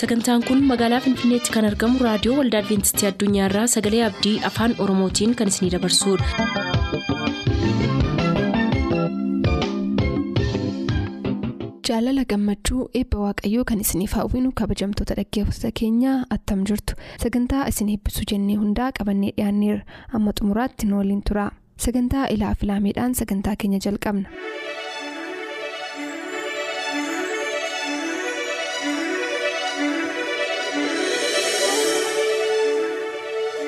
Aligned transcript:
sagantaan 0.00 0.42
kun 0.48 0.60
magaalaa 0.70 1.00
finfinneetti 1.06 1.54
kan 1.56 1.68
argamu 1.70 2.04
raadiyoo 2.06 2.36
waldaa 2.40 2.62
adventistii 2.64 3.08
addunyaarraa 3.12 3.66
sagalee 3.76 4.04
abdii 4.10 4.36
afaan 4.52 4.78
oromootiin 4.86 5.36
kan 5.42 5.52
isinidabarsudha. 5.54 7.30
jaalala 11.88 12.22
gammachuu 12.32 12.82
eebba 13.00 13.18
waaqayyoo 13.24 13.64
kan 13.70 13.80
isiniif 13.84 14.12
hawwinu 14.18 14.50
kabajamtoota 14.60 15.14
dhaggeeffattoota 15.18 15.70
keenyaa 15.80 16.16
attam 16.36 16.62
jirtu 16.70 16.94
sagantaa 17.24 17.64
isin 17.72 17.88
eebbisuu 17.94 18.26
jennee 18.32 18.56
hundaa 18.62 18.90
qabannee 18.98 19.32
dhiyaanneerra 19.38 19.82
amma 20.18 20.32
xumuraatti 20.40 20.86
nu 20.90 20.98
waliin 21.00 21.22
tura 21.30 21.46
sagantaa 21.86 22.26
ilaa 22.36 22.54
filaameedhaan 22.62 23.14
sagantaa 23.22 23.56
keenya 23.64 23.78
jalqabna. 23.86 24.28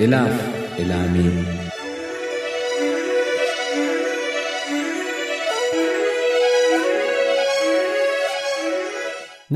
Ilaaf 0.04 0.34
ilaamee 0.82 1.30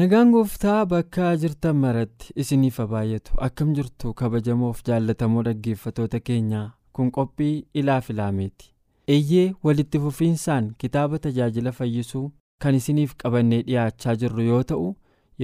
nagaan 0.01 0.31
gooftaa 0.35 0.81
bakka 0.93 1.29
jirtan 1.43 1.77
maratti 1.83 2.33
isiniif 2.43 2.79
baay'atu 2.93 3.39
akkam 3.47 3.71
jirtu 3.79 4.13
kabajamoof 4.21 4.83
jaallatamoo 4.89 5.45
dhaggeeffatoota 5.49 6.21
keenyaa 6.29 6.67
kun 6.99 7.11
qophii 7.19 7.55
ilaaf 7.83 8.11
ilaameeti 8.15 8.71
eeyyee 9.17 9.47
walitti 9.69 9.99
fufiinsaan 10.05 10.69
kitaaba 10.85 11.19
tajaajila 11.27 11.73
fayyisuu 11.79 12.25
kan 12.65 12.75
isiniif 12.81 13.15
qabannee 13.25 13.63
dhiyaachaa 13.71 14.17
jirru 14.25 14.47
yoo 14.51 14.63
ta'u 14.73 14.89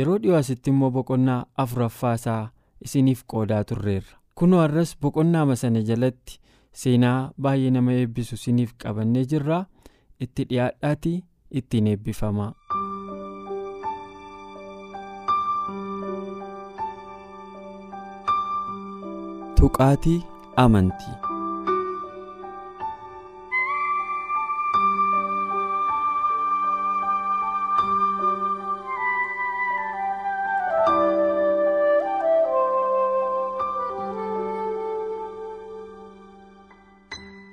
yeroo 0.01 0.19
dhiyoo 0.25 0.37
asitti 0.43 0.71
immoo 0.75 0.91
boqonnaa 0.99 1.41
afuraffaasaa 1.65 2.43
isiniif 2.89 3.25
qoodaa 3.35 3.65
turreerra 3.73 4.17
kunoo 4.41 4.61
har'as 4.65 4.93
boqonnaa 5.03 5.57
sana 5.63 5.83
jalatti 5.91 6.39
seenaa 6.83 7.19
baay'ee 7.47 7.71
nama 7.77 7.93
eebbisu 8.01 8.35
isiniif 8.41 8.73
qabannee 8.85 9.25
jirra 9.35 9.59
itti 10.27 10.49
dhiyaadhaatii 10.53 11.17
ittiin 11.61 11.87
eebbifamaa. 11.95 12.53
Tuqaatii 19.57 20.19
amantii 20.65 21.15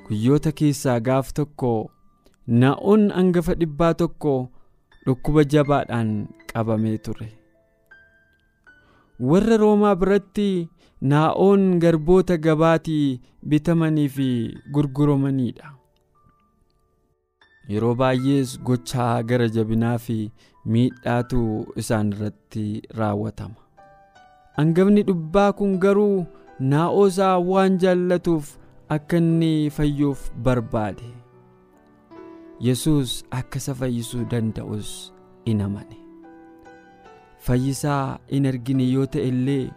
guyyoota 0.09 0.51
keessaa 0.59 0.99
gaaf 1.07 1.31
tokko 1.39 1.71
naa'oon 2.61 3.03
hangafa 3.17 3.53
dhibbaa 3.61 3.93
tokko 4.01 4.33
dhukkuba 5.05 5.43
jabaadhaan 5.53 6.11
qabamee 6.53 6.97
ture. 7.07 7.27
Warra 9.29 9.57
roomaa 9.63 9.95
biratti 10.03 10.47
naa'oon 11.13 11.65
garboota 11.83 12.37
gabaatii 12.45 13.19
bitamanii 13.53 14.07
fi 14.17 14.27
gurguramaniidha 14.77 15.73
yeroo 17.73 17.95
baay'ees 18.01 18.53
gochaa 18.69 19.23
gara 19.31 19.47
jabinaa 19.57 19.97
fi 20.05 20.17
miidhaatu 20.75 21.41
isaan 21.83 22.11
irratti 22.13 22.65
raawwatama. 23.01 23.55
Hangafni 24.57 25.03
dhibbaa 25.09 25.51
kun 25.59 25.77
garuu 25.83 26.25
naa'oosaa 26.71 27.35
waan 27.51 27.77
jaallatuuf 27.83 28.49
akka 28.95 29.17
inni 29.21 29.69
fayyuuf 29.77 30.21
barbaade. 30.45 31.07
Yesus 32.67 33.23
akka 33.39 33.57
isa 33.61 33.73
fayyisuu 33.79 34.25
danda'us 34.31 34.89
in 35.45 35.61
amane. 35.67 35.97
Fayyisaa 37.45 38.19
in 38.35 38.45
argine 38.51 38.83
yoo 38.93 39.05
ta'e 39.13 39.27
illee 39.31 39.71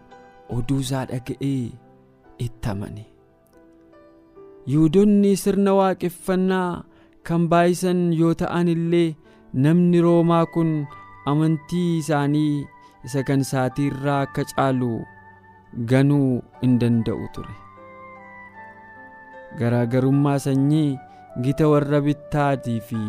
oduu 0.56 0.80
isaa 0.84 1.04
dhaga'ee 1.10 1.70
itti 2.46 2.68
amane. 2.74 3.04
Yihudoonni 4.70 5.36
sirna 5.42 5.72
waaqeffannaa 5.78 6.82
kan 7.28 7.46
baay'isan 7.52 8.00
yoo 8.20 8.34
ta'an 8.42 8.68
illee 8.74 9.08
namni 9.64 10.00
roomaa 10.06 10.44
kun 10.54 10.70
amantii 11.30 11.88
isaanii 12.02 12.66
isa 13.06 13.22
kan 13.28 13.40
isaatii 13.46 13.86
irraa 13.92 14.20
akka 14.26 14.44
caalu 14.52 14.92
ganuu 15.90 16.42
hin 16.62 16.78
danda'u 16.82 17.26
ture 17.34 17.54
garaagarummaa 19.58 20.38
sanyii 20.46 20.98
gita 21.44 21.68
warra 21.72 22.00
bittaatii 22.06 22.80
fi 22.88 23.00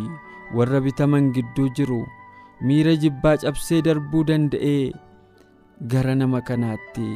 warra 0.60 0.82
bitaman 0.86 1.32
gidduu 1.38 1.70
jiru. 1.80 2.02
Miira 2.68 2.96
jibbaa 3.04 3.38
cabsee 3.44 3.82
darbuu 3.88 4.24
danda'ee 4.30 4.92
gara 5.94 6.16
nama 6.16 6.40
kanaatti 6.50 7.08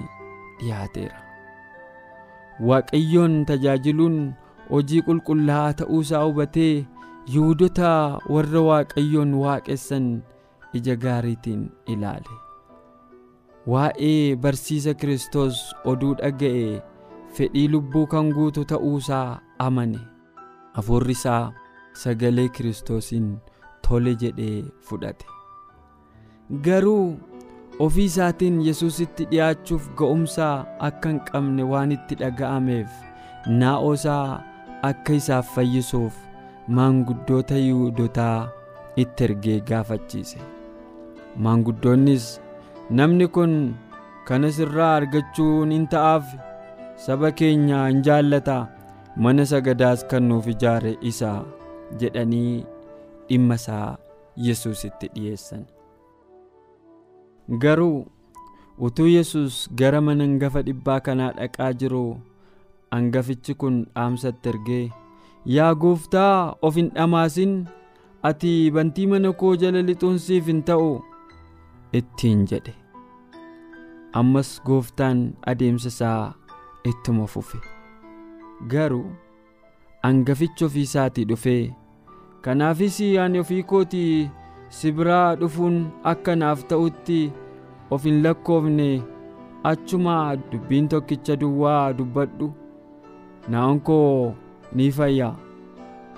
dhiyaateera 0.60 1.20
waaqayyoon 2.70 3.36
tajaajiluun 3.52 4.18
hojii 4.72 5.02
qulqullaa'aa 5.08 5.74
ta'uusaa 5.82 6.24
hubatee 6.26 6.74
yihudoota 7.34 7.92
warra 8.36 8.62
waaqayyoon 8.70 9.34
waaqessan 9.44 10.10
ija 10.80 10.96
gaariitiin 11.06 11.64
ilaale. 11.96 12.36
Waa'ee 13.74 14.36
barsiisa 14.44 14.94
kiristoos 15.00 15.62
oduu 15.94 16.14
dhaga'e 16.22 16.82
fedhii 17.38 17.68
lubbuu 17.74 18.06
kan 18.14 18.30
guutu 18.38 18.66
ta'uusaa 18.74 19.40
amane. 19.68 20.00
Hafuurri 20.76 21.12
isaa 21.18 21.54
sagalee 22.04 22.48
kiristoosiin 22.58 23.28
tole 23.88 24.16
jedhee 24.24 24.64
fudhate. 24.90 25.26
Garuu 26.66 27.18
ofii 27.86 28.06
isaatiin 28.12 28.60
yesusitti 28.68 29.26
dhi'aachuuf 29.32 29.90
ga'umsaa 30.02 30.66
akka 30.90 31.10
hin 31.10 31.20
qabne 31.32 31.64
waan 31.72 31.92
itti 31.96 32.16
dhaga'ameef 32.22 32.90
naa'oosaa 33.62 34.44
akka 34.92 35.14
isaaf 35.22 35.52
fayyisuuf 35.56 36.16
maanguddoota 36.80 37.56
yihudotaa 37.64 38.50
itti 39.04 39.24
ergee 39.30 39.60
gaafachiise. 39.72 40.40
Maanguddoonnis 41.46 42.26
namni 43.00 43.28
kun 43.38 43.54
kana 44.28 44.52
sirraa 44.58 44.94
argachuun 45.02 45.72
hin 45.76 45.88
ta'aaf 45.94 46.26
saba 47.06 47.32
keenya 47.32 47.86
hin 47.88 48.02
jaallata. 48.10 48.58
Mana 49.26 49.46
sagadaas 49.50 50.04
kan 50.10 50.24
nuuf 50.30 50.48
ijaare 50.52 50.92
isaa 51.12 51.40
jedhanii 52.02 52.66
dhimma 53.30 53.56
isaa 53.62 53.98
yesusitti 54.48 55.08
dhi'eessan 55.16 55.64
garuu 57.64 58.06
utuu 58.90 59.08
yesus 59.08 59.58
gara 59.82 60.02
mana 60.10 60.24
hangafa 60.28 60.62
dhibbaa 60.68 61.00
kanaa 61.08 61.32
dhaqaa 61.40 61.72
jiru 61.82 62.04
hangafichi 62.92 63.54
kun 63.64 63.80
dhaamsatti 63.96 64.50
ergee 64.54 64.84
yaa 65.58 65.74
gooftaa 65.86 66.56
of 66.62 66.76
hin 66.82 66.90
dhamaasin. 67.00 67.58
Ati 68.28 68.52
bantii 68.76 69.08
mana 69.10 69.32
koo 69.42 69.56
jala 69.62 69.82
lixuun 69.90 70.18
siif 70.28 70.48
hin 70.52 70.62
ta'u 70.70 70.90
ittiin 72.00 72.46
jedhe. 72.52 72.74
Ammas 74.22 74.50
gooftaan 74.70 75.22
adeemsa 75.52 75.88
isaa 75.94 76.34
ittuma 76.92 77.28
fufe. 77.28 77.58
Garuu 78.68 79.12
hangafichi 80.02 80.66
ofii 80.66 80.82
isaatii 80.82 81.26
dhufee 81.26 81.74
kanaafis 82.42 83.00
ani 83.24 83.40
ofii 83.40 83.64
kootii 83.64 84.30
si 84.70 84.92
biraa 84.92 85.36
dhufuun 85.36 85.78
akka 86.04 86.36
naaf 86.36 86.64
ta'utti 86.70 87.32
of 87.92 88.04
hin 88.04 88.22
lakkoofne 88.24 88.90
achumaa 89.64 90.36
dubbiin 90.52 90.88
tokkicha 90.88 91.36
duwwaa 91.36 91.94
dubbadhu. 91.94 92.54
Naa'on 93.50 93.80
koo 93.80 94.34
ni 94.76 94.92
fayya 94.92 95.32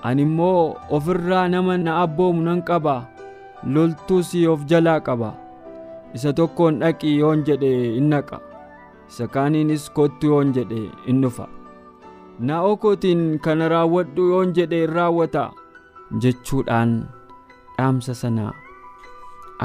ani 0.03 0.21
immoo 0.21 0.75
ofirraa 0.89 1.47
nama 1.47 1.77
na 1.77 2.01
abboomu 2.01 2.41
nan 2.41 2.61
qaba. 2.63 2.95
Loltuus 3.63 4.33
of 4.49 4.65
jalaa 4.65 4.99
qaba. 4.99 5.33
Isa 6.13 6.33
tokkoon 6.33 6.79
dhaqi 6.79 7.17
yoon 7.19 7.43
jedhe 7.47 7.71
in 7.97 8.07
naqa 8.09 8.39
isa 9.09 9.27
kaaniinis 9.35 9.85
kottu 9.97 10.27
yoon 10.31 10.53
jedhe 10.57 10.81
in 11.13 11.21
dhufa. 11.23 11.47
Naa'oo 12.47 12.75
kootiin 12.83 13.23
kana 13.45 13.69
raawwadhu 13.73 14.27
yoon 14.31 14.53
jedhe 14.57 14.83
in 14.85 14.93
raawwata 14.97 15.45
jechuudhaan 16.25 16.93
dhaamsa 17.77 18.13
sana 18.21 18.45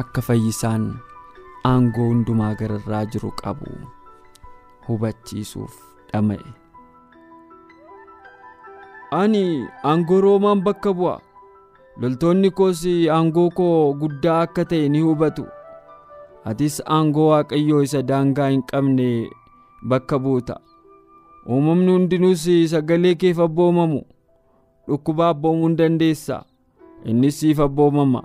akka 0.02 0.22
fayyisaan 0.28 0.86
aangoo 1.70 2.08
hundumaa 2.10 2.54
gararraa 2.60 3.04
jiru 3.14 3.30
qabu 3.42 3.70
hubachiisuuf 4.88 5.74
dhama'e. 6.12 6.50
ani 9.20 9.44
aangoo 9.90 10.20
roomaan 10.26 10.62
bakka 10.66 10.92
bu'a. 10.98 11.16
Loltoonni 12.02 12.50
koos 12.58 12.80
aangoo 13.16 13.50
koo 13.58 13.94
guddaa 14.00 14.40
akka 14.46 14.64
ta'e 14.70 14.88
ni 14.94 15.00
hubatu 15.06 15.44
atis 16.44 16.82
aangoo 16.86 17.28
waaqayyoo 17.30 17.82
isa 17.82 18.02
daangaa 18.02 18.48
hin 18.48 18.62
qabne 18.70 19.06
bakka 19.88 20.18
buuta. 20.18 20.56
Uumamni 21.48 21.92
hundinuus 21.92 22.44
sagalee 22.70 23.14
keef 23.14 23.38
abboomamu 23.38 24.02
dhukkuba 24.88 25.28
abboomuu 25.28 25.66
hin 25.68 25.76
dandeessa 25.76 26.44
innis 27.04 27.40
siif 27.40 27.60
abboomama. 27.60 28.22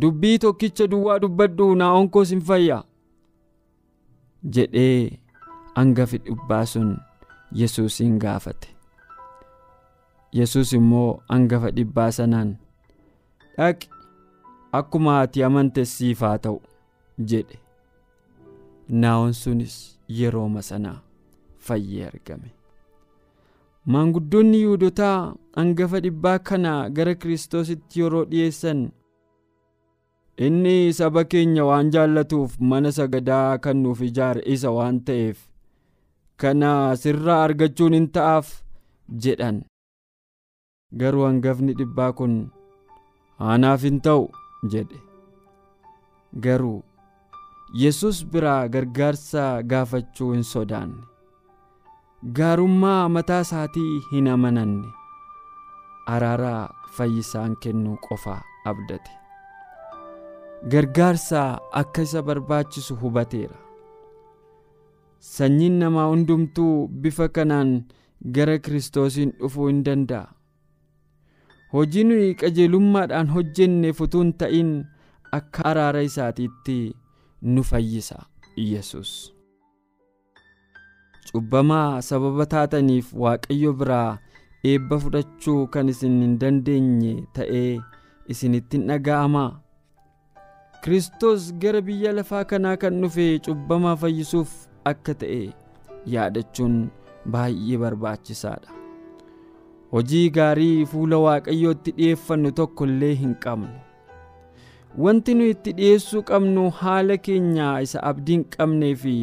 Dubbii 0.00 0.38
tokkicha 0.38 0.86
duwwaa 0.86 1.18
dubbadhu 1.18 1.74
naa'on 1.74 2.08
koos 2.08 2.30
hin 2.30 2.40
fayya 2.40 2.82
jedhee 4.54 5.18
hangafi 5.74 6.18
dhibbaa 6.18 6.66
sun 6.66 6.96
yesuusin 7.52 8.18
gaafate. 8.18 8.68
Yesus 10.32 10.72
immoo 10.72 11.20
hangafa 11.28 11.70
dhibbaa 11.70 12.10
sanaan 12.18 12.56
dhaqi 13.56 13.88
akkuma 14.72 15.20
ati 15.20 15.42
amante 15.44 15.84
siif 15.84 16.20
haa 16.20 16.38
ta'u 16.38 16.60
jedhe 17.30 17.58
naa'on 19.04 19.32
sunis 19.42 19.76
yerooma 20.18 20.62
sanaa 20.62 20.98
fayyee 21.58 22.06
argame. 22.06 22.50
Maanguddoonni 23.92 24.58
yihudotaa 24.62 25.34
hangafa 25.56 26.00
dhibbaa 26.04 26.38
kana 26.48 26.72
gara 26.96 27.14
kiristoositti 27.14 28.00
yeroo 28.00 28.24
dhiyeessan 28.32 28.82
inni 30.46 30.92
saba 30.98 31.24
keenya 31.24 31.64
waan 31.68 31.90
jaallatuuf 31.94 32.58
mana 32.72 32.92
sagadaa 32.98 33.58
kan 33.64 33.76
nuuf 33.82 34.00
ijaare 34.08 34.42
isa 34.54 34.70
waan 34.76 35.00
ta'eef 35.08 35.38
kana 36.44 36.70
sirraa 37.02 37.42
argachuun 37.48 37.94
hin 37.98 38.08
ta'aaf 38.18 38.52
jedhan. 39.26 39.58
Garuu 41.00 41.24
hangafni 41.26 41.74
dhibbaa 41.80 42.12
kun 42.20 42.38
anaaf 43.52 43.82
hin 43.88 44.00
ta'u 44.06 44.24
jedhe. 44.72 44.98
Garuu 46.46 46.82
yesus 47.72 48.24
biraa 48.32 48.68
gargaarsa 48.68 49.62
gaafachuu 49.62 50.32
hin 50.32 50.42
sodaanne. 50.44 51.02
Gaarummaa 52.38 53.08
mataa 53.08 53.40
isaatii 53.46 54.00
hin 54.12 54.28
amananne. 54.34 54.88
Araara 56.06 56.52
fayyisaan 56.98 57.56
kennuu 57.62 57.96
qofaa 58.08 58.42
abdate. 58.72 59.10
Gargaarsa 60.74 61.42
akka 61.82 62.02
isa 62.02 62.22
barbaachisu 62.22 62.96
hubateera. 63.00 63.56
Sanyiin 65.18 65.78
namaa 65.82 66.06
hundumtuu 66.12 66.88
bifa 66.88 67.28
kanaan 67.28 67.74
gara 68.36 68.58
kiristoosiin 68.58 69.32
dhufuu 69.40 69.66
hin 69.68 69.82
danda'a. 69.84 70.28
Hojii 71.72 72.04
nuyi 72.04 72.34
qajeelummaadhaan 72.40 73.28
hojjenne 73.34 73.92
futuun 73.98 74.32
ta'in 74.40 74.72
akka 75.38 75.64
araara 75.70 76.02
isaatiitti 76.08 76.76
nu 77.42 77.62
fayyisa 77.70 78.18
yesus 78.56 79.32
cubbamaa 81.32 82.02
sababa 82.02 82.46
taataniif 82.54 83.12
waaqayyo 83.24 83.72
biraa 83.80 84.18
eebba 84.70 84.98
fudhachuu 85.04 85.66
kan 85.74 85.88
isin 85.94 86.20
hin 86.22 86.38
dandeenye 86.44 87.12
ta'ee 87.38 87.80
isinitti 88.34 88.76
hin 88.80 88.86
dhaga'amaa 88.92 89.50
Kiristoos 90.84 91.44
gara 91.62 91.80
biyya 91.88 92.12
lafaa 92.12 92.44
kanaa 92.52 92.76
kan 92.84 92.96
dhufe 93.02 93.26
cubbamaa 93.46 93.96
fayyisuuf 94.04 94.54
akka 94.90 95.14
ta'e 95.20 95.42
yaadachuun 96.14 96.74
baay'ee 97.34 97.76
barbaachisaadha. 97.82 98.70
Hojii 99.92 100.24
gaarii 100.38 100.86
fuula 100.94 101.18
Waaqayyootti 101.26 101.94
dhi'eeffannu 101.98 102.50
tokko 102.60 102.84
illee 102.90 103.12
hin 103.20 103.34
qabnu. 103.44 103.70
Wanti 104.98 105.34
nu 105.34 105.44
itti 105.48 105.72
dhi'eessuu 105.78 106.22
qabnu 106.28 106.68
haala 106.80 107.16
keenya 107.26 107.68
isa 107.86 108.02
abdii 108.10 108.34
hin 108.36 108.44
qabnee 108.56 108.94
fi 109.02 109.14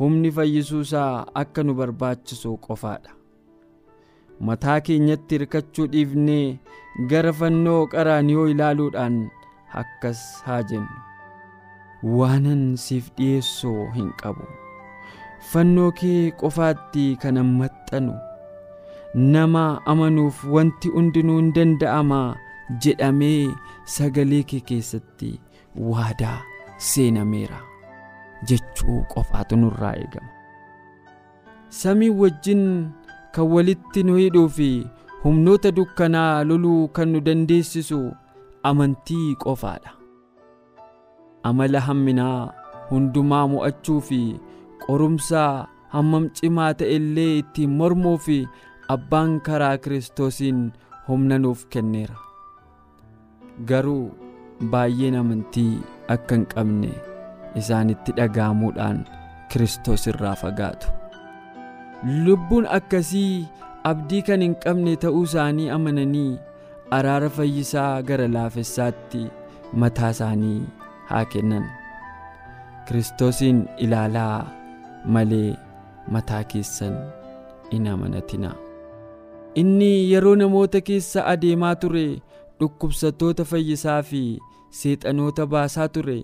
humni 0.00 0.30
fayyisuusaa 0.36 1.26
akka 1.42 1.62
nu 1.66 1.74
barbaachisu 1.80 2.52
qofaadha. 2.66 3.12
Mataa 4.48 4.78
keenyatti 4.86 5.34
hirkachuu 5.38 5.86
dhiifnee 5.92 6.58
gara 7.12 7.32
fannoo 7.42 7.82
qaraaniyoo 7.94 8.46
ilaaluudhaan 8.54 9.18
akkas 9.82 10.22
haa 10.46 10.62
jennu. 10.72 10.98
Waanan 12.18 12.64
siif 12.86 13.10
dhi'eessuu 13.20 13.90
hin 13.98 14.10
qabu. 14.22 14.48
Fannoo 15.52 15.90
kee 16.02 16.30
qofaatti 16.42 17.06
kanan 17.22 17.46
maxxanu. 17.60 18.14
Nama 19.14 19.66
amanuuf 19.92 20.44
wanti 20.56 20.88
hundinuu 20.96 21.36
hin 21.40 21.52
danda'ama 21.54 22.20
jedhamee 22.84 23.48
sagalee 23.96 24.42
kee 24.52 24.60
keessatti 24.70 25.30
waadaa 25.92 26.38
seenameera 26.90 27.60
jechuu 28.50 28.98
qofaatu 29.14 29.56
nurraa 29.62 29.94
eegama. 30.02 30.28
Samii 31.80 32.10
wajjin 32.20 32.62
kan 33.34 33.46
walitti 33.54 34.02
nu 34.02 34.14
hidhuu 34.16 34.48
fi 34.48 34.70
humnoota 35.24 35.70
dukkanaa 35.76 36.44
loluu 36.44 36.88
kan 36.88 37.08
nu 37.12 37.20
dandeessisu 37.26 38.00
amantii 38.70 39.34
qofaadha. 39.44 39.90
Amala 41.42 41.80
hamminaa 41.80 42.52
hundumaa 42.90 43.46
mo'achuu 43.52 44.00
fi 44.08 44.20
qorumsaa 44.86 45.66
hammam 45.92 46.26
cimaa 46.40 46.72
ta'e 46.80 46.96
illee 46.96 47.30
ittiin 47.42 47.70
mormuu 47.82 48.16
fi 48.26 48.38
abbaan 48.94 49.38
karaa 49.46 49.76
kiristoosiin 49.84 50.58
humna 51.08 51.38
nuuf 51.44 51.62
kenneera 51.74 52.16
garuu 53.68 54.10
baay'een 54.72 55.16
amantii 55.20 55.72
akka 56.14 56.34
hin 56.38 56.46
qabne 56.54 56.90
isaanitti 57.62 58.12
dhaga'amuudhaan 58.18 58.98
kiristoos 59.52 60.06
irraa 60.12 60.34
fagaatu. 60.42 60.86
Lubbuun 62.26 62.66
akkasii 62.78 63.46
abdii 63.90 64.22
kan 64.28 64.42
hin 64.46 64.54
qabne 64.64 64.96
ta'uu 65.04 65.24
isaanii 65.28 65.68
amananii 65.76 66.38
araara 66.98 67.28
fayyisaa 67.38 68.02
gara 68.10 68.28
laafessaatti 68.36 69.22
mataa 69.84 70.10
isaanii 70.16 70.60
haa 71.10 71.24
kennan. 71.34 71.66
Kiristoosiin 72.88 73.58
ilaalaa 73.78 74.46
malee 75.04 75.56
mataa 76.16 76.44
keessan 76.54 76.96
hin 77.72 77.86
amanatinaa. 77.92 78.56
Inni 79.60 79.90
yeroo 80.12 80.34
namoota 80.40 80.80
keessa 80.88 81.26
adeemaa 81.32 81.74
ture 81.84 82.06
dhukkubsattoota 82.60 83.44
fayyisaa 83.52 84.00
fi 84.10 84.22
seexanoota 84.80 85.46
baasaa 85.54 85.88
ture 85.94 86.16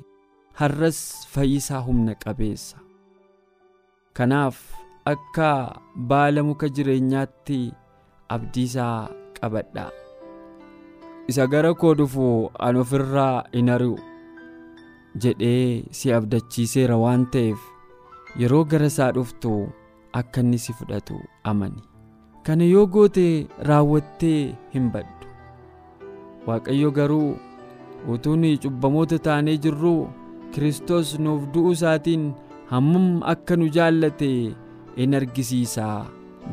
har'as 0.61 0.99
fayyisaa 1.35 1.81
humna 1.87 2.14
qabeessa. 2.25 2.76
Kanaaf 4.16 4.57
akka 5.12 5.49
baala 6.11 6.43
muka 6.49 6.69
jireenyaatti 6.76 7.59
abdiisaa 8.37 9.09
qabadhaa 9.40 9.90
isa 11.33 11.47
gara 11.52 11.73
koo 11.81 11.95
dhufu 11.99 12.26
an 12.66 12.76
ofirraa 12.83 13.35
hin 13.55 13.69
ari'u 13.76 13.97
jedhee 15.25 15.85
si 15.99 16.12
abdachiiseera 16.19 16.97
waan 17.02 17.26
ta'eef 17.35 17.61
yeroo 18.43 18.64
gara 18.73 18.87
isaa 18.93 19.11
dhuftu 19.19 19.52
akka 20.21 20.40
inni 20.45 20.59
si 20.64 20.73
fudhatu 20.78 21.16
amani. 21.52 21.83
Kana 22.47 22.64
yoo 22.64 22.87
goote 22.95 23.26
raawwattee 23.69 24.40
hin 24.75 24.90
baddu 24.95 25.16
waaqayyo 26.47 26.91
garuu 26.99 27.37
utuu 28.15 28.37
nuyi 28.41 28.59
cubbamoota 28.65 29.19
taanee 29.26 29.57
jirruu 29.65 30.09
kiristoos 30.53 31.09
nuuf 31.25 31.43
du'uu 31.55 31.73
isaatiin 31.76 32.25
hammam 32.73 33.09
akka 33.33 33.57
nu 33.61 33.67
jaallate 33.76 34.31
in 35.05 35.15
argisiisaa 35.21 36.07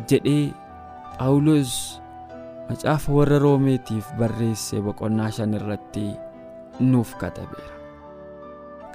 jedhee 0.10 0.44
phaawulos 1.18 1.74
macaafa 2.70 3.14
warra 3.18 3.40
roomeetiif 3.46 4.10
barreesse 4.20 4.82
boqonnaa 4.88 5.32
shan 5.38 5.54
irratti 5.60 6.06
nuuf 6.92 7.14
katabeera. 7.22 7.74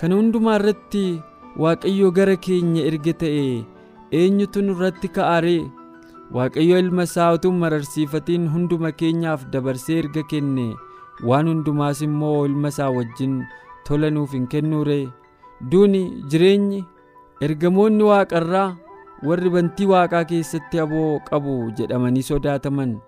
Kana 0.00 0.14
hundumaa 0.18 0.56
irratti 0.60 1.04
waaqayyo 1.64 2.10
gara 2.18 2.36
keenya 2.46 2.82
erga 2.90 3.12
ta'e 3.22 3.46
eenyutu 4.20 4.62
nurratti 4.66 5.08
ka'aree 5.16 5.62
waaqayyo 6.36 6.78
ilma 6.82 7.02
isaa 7.08 7.30
utuu 7.38 7.52
mararsiifatiin 7.62 8.48
hunduma 8.54 8.92
keenyaaf 9.00 9.46
dabarsee 9.54 9.98
erga 10.02 10.22
kenne 10.32 10.66
waan 11.26 11.48
hundumaas 11.50 12.02
immoo 12.06 12.46
ilma 12.46 12.68
isaa 12.74 12.90
wajjin 12.96 13.34
tola 13.86 14.10
nuuf 14.10 14.32
hin 14.36 14.46
kennuure 14.54 14.98
duuni 15.70 16.02
jireenyi 16.30 16.84
ergamoonni 17.46 18.04
waaqarraa 18.10 18.76
warri 19.28 19.50
bantii 19.54 19.86
waaqaa 19.92 20.24
keessatti 20.32 20.78
aboo 20.84 21.20
qabu 21.30 21.54
jedhamanii 21.78 22.22
sodaataman. 22.30 22.98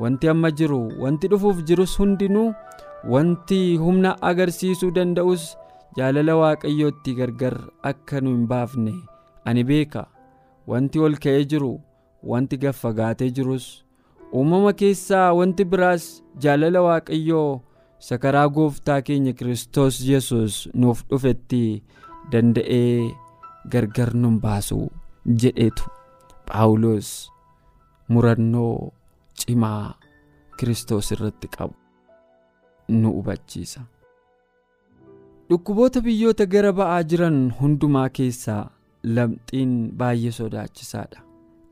Wanti 0.00 0.28
amma 0.30 0.50
jiru 0.58 0.80
wanti 1.02 1.28
dhufuuf 1.30 1.62
jirus 1.68 1.96
hundinuu 1.98 2.52
wanti 3.14 3.76
humna 3.82 4.14
agarsiisuu 4.30 4.90
danda'us 4.98 5.46
jaalala 5.96 6.36
waaqayyootti 6.40 7.14
gargar 7.18 7.56
akka 7.90 8.20
nu 8.20 8.30
hin 8.36 8.46
baafne 8.52 8.94
ani 9.44 9.64
beeka. 9.64 10.06
Wanti 10.70 10.98
ol 11.00 11.16
ka'ee 11.24 11.44
jiru 11.50 11.72
wanti 12.22 12.56
gad 12.62 12.74
fagaatee 12.82 13.30
jirus 13.38 13.66
uumama 14.32 14.72
keessaa 14.80 15.32
wanti 15.38 15.64
biraas 15.64 16.04
jaalala 16.42 16.82
waaqayyoo 16.88 17.60
isa 18.00 18.18
karaa 18.22 18.48
gooftaa 18.56 19.00
keenya 19.06 19.32
kiristoos 19.38 20.00
yesus 20.10 20.54
nuuf 20.80 21.04
dhufetti 21.10 21.62
danda'ee 22.32 23.10
gargar 23.72 24.10
nun 24.14 24.36
baasu 24.44 24.80
jedheetu 25.42 25.84
Phaawulos 26.48 27.08
murannoo 28.08 28.92
cimaa 29.40 29.94
Kiristoos 30.58 31.12
irratti 31.14 31.48
qabu 31.54 31.74
nu 33.00 33.10
hubachiisa. 33.16 33.80
Dhukkuboota 35.50 36.00
biyyoota 36.06 36.46
gara 36.54 36.72
ba'aa 36.78 37.02
jiran 37.10 37.36
hundumaa 37.60 38.08
keessaa 38.18 38.62
lamxiin 39.04 39.74
baay'ee 40.00 40.32
sodaachisaadha. 40.38 41.20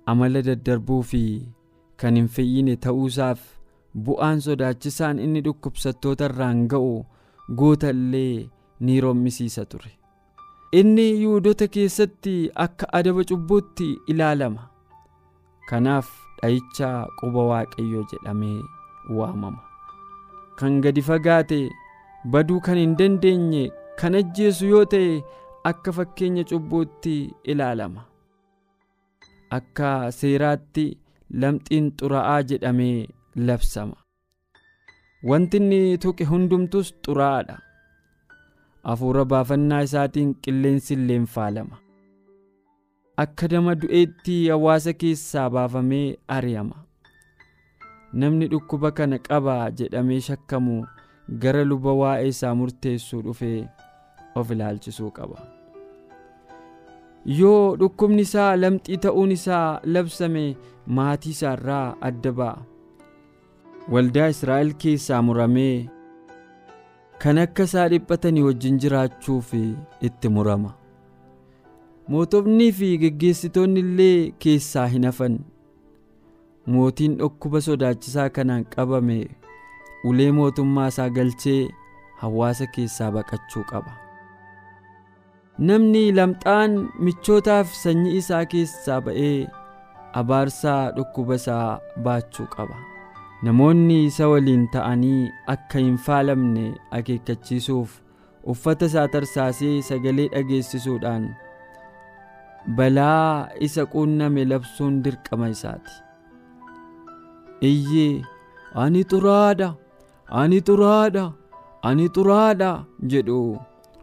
Amala 0.06 0.42
daddarbuu 0.48 1.02
fi 1.02 1.22
kan 2.00 2.16
hin 2.20 2.28
fayyine 2.38 2.76
ta'uusaaf 2.86 3.40
bu'aan 4.06 4.40
sodaachisaan 4.46 5.18
inni 5.26 5.40
dhukkubsattoota 5.46 6.24
irraan 6.30 6.66
ga'u 6.72 6.90
goota 7.60 7.90
illee 7.94 8.48
ni 8.80 9.00
rommisiisa 9.00 9.64
ture. 9.64 9.92
Inni 10.72 11.06
Yihudoota 11.20 11.68
keessatti 11.74 12.34
akka 12.64 12.86
adaba 12.98 13.24
cubbuutti 13.30 13.86
ilaalama. 14.14 14.68
Kanaaf 15.70 16.08
dha'icha 16.42 16.90
quba 17.20 17.44
waaqayyoo 17.50 18.04
jedhamee 18.12 18.58
waamama. 19.18 19.62
Kan 20.58 20.80
gadi 20.84 21.02
fagaate 21.08 21.60
baduu 22.34 22.60
kan 22.66 22.76
hin 22.82 22.96
dandeenye 22.98 23.64
kan 24.00 24.14
ajjeesu 24.20 24.66
yoo 24.74 24.84
ta'e 24.92 25.22
akka 25.70 25.92
fakkeenya 25.98 26.44
cubbuutti 26.52 27.16
ilaalama. 27.54 28.04
Akka 29.58 30.12
seeraatti 30.12 30.86
lamxiin 31.30 31.90
xuraa'aa 32.00 32.42
jedhamee 32.42 33.06
labsama. 33.36 33.96
Wanti 35.28 35.56
inni 35.56 35.98
tuqe 35.98 36.24
hundumtus 36.24 36.92
xuraa'aadha. 37.06 37.56
Hafuura 38.84 39.24
baafannaa 39.24 39.80
isaatiin 39.88 40.34
qilleensi 40.42 40.94
illee 40.94 41.24
faalama. 41.34 41.76
Akka 43.22 43.48
dama 43.50 43.74
du'eetti 43.82 44.36
hawaasa 44.48 44.92
keessaa 44.92 45.50
baafamee 45.50 46.16
ari'ama. 46.28 46.76
Namni 48.12 48.46
dhukkuba 48.52 48.90
kana 48.92 49.18
qaba 49.18 49.70
jedhamee 49.78 50.20
shakkamu 50.28 50.76
gara 51.42 51.64
luba 51.64 51.92
waa'ee 52.00 52.28
isaa 52.28 52.54
murteessuu 52.54 53.22
dhufee 53.22 53.68
of 54.34 54.50
ilaalchisuu 54.50 55.10
qaba. 55.10 55.42
Yoo 57.38 57.76
dhukkubni 57.76 58.22
isaa 58.22 58.56
lamxii 58.56 58.96
ta'uun 59.04 59.32
isaa 59.32 59.80
labsame 59.84 60.44
maatii 60.86 61.30
isaarraa 61.36 61.96
adda 62.08 62.32
ba'a. 62.32 62.62
Waldaa 63.92 64.28
Israa'el 64.34 64.72
keessaa 64.84 65.22
muramee 65.22 65.88
kan 67.22 67.38
akka 67.42 67.62
isaa 67.70 67.88
dhiphatanii 67.92 68.42
wajjin 68.48 68.78
jiraachuuf 68.84 69.52
itti 70.08 70.28
murama. 70.36 70.72
Mootonnii 72.08 72.72
fi 72.78 72.88
geggeessitoonni 73.02 73.80
illee 73.80 74.30
keessaa 74.46 74.86
hin 74.94 75.04
hafan. 75.10 75.38
Mootiin 76.66 77.16
dhukkuba 77.18 77.60
sodaachisaa 77.60 78.28
kanaan 78.38 78.64
qabame 78.74 79.18
ulee 80.10 80.30
mootummaa 80.38 80.88
isaa 80.94 81.08
galchee 81.18 81.60
hawaasa 82.22 82.66
keessaa 82.76 83.10
baqachuu 83.18 83.64
qaba. 83.70 83.92
Namni 85.58 86.02
lamxaan 86.16 86.74
michootaaf 87.08 87.72
sanyii 87.82 88.16
isaa 88.22 88.44
keessaa 88.54 89.00
ba'ee 89.06 89.46
abaarsaa 90.20 90.90
dhukkuba 90.96 91.34
isaa 91.40 91.78
baachuu 92.04 92.46
qaba. 92.56 92.76
Namoonni 93.46 93.96
isa 94.10 94.28
waliin 94.32 94.64
ta'anii 94.74 95.30
akka 95.54 95.78
hin 95.84 95.96
faalamne 96.06 96.64
akeekkachiisuuf 96.98 97.90
uffata 98.54 98.86
isaa 98.90 99.08
tarsaasee 99.14 99.74
sagalee 99.88 100.28
dhageessisuudhaan 100.34 101.26
balaa 102.78 103.48
isa 103.68 103.86
quunname 103.94 104.44
labsuun 104.52 105.02
dirqama 105.04 105.48
isaati. 105.56 105.94
Iyyee 107.70 108.24
ani 108.84 109.02
xuraadha 109.10 109.68
ani 110.40 110.60
xuraadha 110.68 111.24
ani 111.90 112.08
xuraadha 112.16 112.70
jedhu 113.12 113.40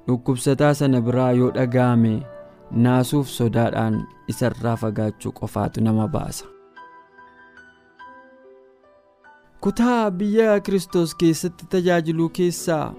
dhukkubsataa 0.08 0.74
sana 0.80 1.02
biraa 1.08 1.32
yoo 1.40 1.52
dhaga'ame 1.58 2.14
naasuuf 2.74 3.28
sodaadhaan 3.30 3.96
isarraa 4.34 4.76
fagaachuu 4.84 5.32
qofaatu 5.40 5.82
nama 5.84 6.08
baasa. 6.08 6.46
kutaa 9.64 10.12
biyya 10.12 10.60
Kiristoos 10.60 11.16
keessatti 11.20 11.66
tajaajiluu 11.74 12.30
keessaa 12.38 12.94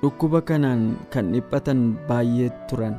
dhukkuba 0.00 0.40
kanaan 0.48 0.82
kan 1.14 1.30
dhiphatan 1.32 1.80
baay'ee 2.08 2.50
turan. 2.70 2.96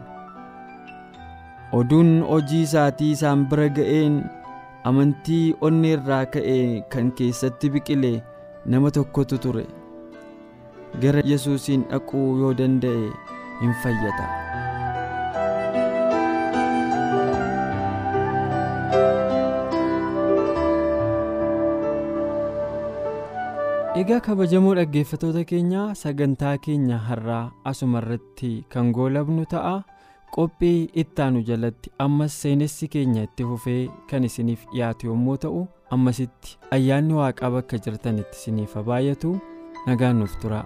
Oduun 1.80 2.10
hojii 2.30 2.62
isaatii 2.68 3.12
isaan 3.18 3.46
bira 3.52 3.68
ga'een 3.78 4.16
amantii 4.92 5.56
onnee 5.70 5.94
irraa 5.98 6.24
ka'e 6.38 6.58
kan 6.96 7.12
keessatti 7.22 7.70
biqile 7.76 8.14
nama 8.66 8.92
tokkotu 8.98 9.38
ture. 9.46 9.66
Gara 11.02 11.22
Yesuusiin 11.34 11.86
dhaquu 11.92 12.26
yoo 12.42 12.54
danda'e 12.64 13.12
hin 13.62 13.74
fayyada. 13.84 14.26
Egaa 24.00 24.20
kabajamoo 24.26 24.74
dhaggeeffatoota 24.78 25.44
keenya 25.52 25.84
sagantaa 26.02 26.56
keenya 26.66 26.98
har'aa 27.10 27.44
asuma 27.72 28.02
irratti 28.04 28.50
kan 28.74 28.92
goolabnu 28.98 29.46
ta'a 29.54 29.74
qophii 30.38 30.90
ittaanu 31.04 31.42
jalatti 31.50 31.92
ammas 32.06 32.36
seenessi 32.44 32.88
keenya 32.96 33.24
itti 33.28 33.48
fufee 33.52 33.82
kan 34.12 34.28
isiniif 34.30 34.66
dhiyaatu 34.74 35.08
yommuu 35.12 35.38
ta'u 35.46 35.62
ammasitti 35.98 36.58
ayyaanni 36.78 37.14
waaqaa 37.22 37.52
bakka 37.58 37.82
jirtanitti 37.88 38.38
isiniif 38.42 38.76
baay'atu 38.92 39.34
nagaan 39.88 40.20
nuuf 40.24 40.36
tura. 40.42 40.62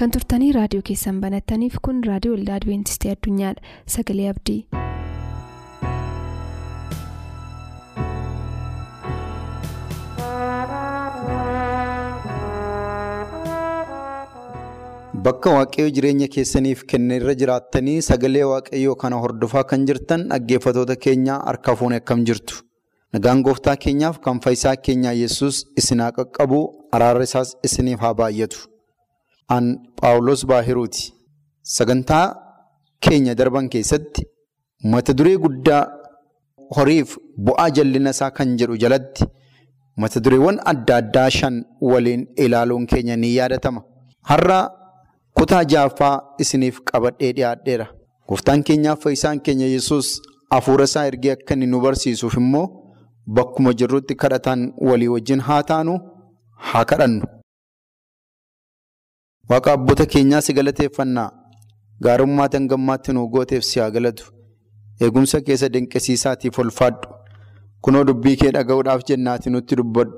Kan 0.00 0.10
turtanii 0.16 0.50
raadiyoo 0.56 0.84
keessan 0.90 1.20
banattaniif 1.24 1.78
kun 1.88 2.02
raadiyoo 2.10 2.36
waldaa 2.36 2.58
adventistii 2.62 3.14
addunyaadha 3.14 3.76
sagalee 3.96 4.28
abdii. 4.34 4.60
Bakka 15.26 15.50
waaqayyo 15.56 15.90
jireenya 15.96 16.28
keessaniif 16.34 16.82
kenne 16.92 17.16
irra 17.20 17.34
jiraattanii 17.42 17.96
sagalee 18.08 18.44
waaqayyoo 18.52 18.94
kana 19.02 19.20
hordofaa 19.24 19.64
kan 19.72 19.86
jirtan 19.90 20.24
dhaggeeffatoota 20.32 20.96
keenya 21.06 21.38
harka 21.48 21.74
fuune 21.80 21.96
akkam 22.00 22.24
jirtu. 22.30 22.60
Nagaan 23.16 23.42
gooftaa 23.48 23.76
keenyaaf 23.84 24.20
kan 24.26 24.40
fayyisaa 24.46 24.76
keenyaa 24.88 25.14
yesus 25.22 25.62
isin 25.82 26.04
haa 26.04 26.12
qaqqabu 26.18 26.60
araarri 26.98 27.28
isaas 27.30 27.54
isiniif 27.70 28.00
haa 28.06 28.14
baay'atu. 28.22 28.58
An 29.48 29.78
Phaawulos 30.00 30.44
Baahiruuti. 30.46 31.12
Sagantaa 31.62 32.36
keenya 33.00 33.34
darban 33.34 33.68
keessatti 33.68 34.22
mata 34.84 35.12
duree 35.18 35.36
guddaa 35.44 35.82
horiif 36.76 37.16
bu'aa 37.46 37.70
jallina 37.76 38.10
isaa 38.16 38.30
kan 38.30 38.56
jedhu 38.60 38.76
jalatti 38.84 39.24
mata 39.96 40.20
dureewwan 40.24 40.58
adda 40.72 40.96
addaa 41.02 41.30
shan 41.38 41.64
waliin 41.80 42.26
ilaaluun 42.44 42.86
keenya 42.86 43.16
ni 43.16 43.34
yaadatama. 43.36 43.82
Har'a 44.30 44.60
kutaa 45.36 45.64
jaaffaa 45.72 46.14
isiniif 46.38 46.80
qabadhee 46.90 47.32
dhiyaadheera. 47.36 47.86
Gooftaan 48.28 48.62
keenyaaf 48.62 49.00
fayyisaan 49.04 49.40
keenya 49.40 49.66
yesus 49.66 50.20
hafuura 50.50 50.84
isaa 50.90 51.06
ergee 51.10 51.32
akka 51.36 51.54
inni 51.54 51.66
nu 51.66 51.80
barsiisuuf 51.80 52.36
immoo 52.42 52.66
bakkuma 53.26 53.72
jirrutti 53.72 54.14
kadhataan 54.22 54.72
walii 54.88 55.08
wajjin 55.14 55.40
haa 55.48 55.62
taanu 55.72 55.98
haa 56.70 56.84
kadhannu. 56.84 57.26
Waaqa 59.50 59.72
abboota 59.76 60.06
keenyaa 60.12 60.40
si 60.46 60.52
galateeffannaa 60.58 61.30
gaarummaa 62.06 62.48
tangammaatti 62.54 63.12
nu 63.12 63.28
gooteef 63.34 63.64
si 63.68 63.80
haa 63.80 63.90
galatu. 63.96 64.24
Eegumsa 65.00 65.40
keessa 65.46 65.68
dinqisiisaatiif 65.74 66.58
ulfaadhu. 66.64 67.08
Kunoo 67.82 68.04
dubbii 68.08 68.36
kee 68.42 68.50
dhaga'uudhaaf 68.56 69.02
jennaati 69.10 69.50
nutti 69.54 69.76
dubbadhu. 69.80 70.14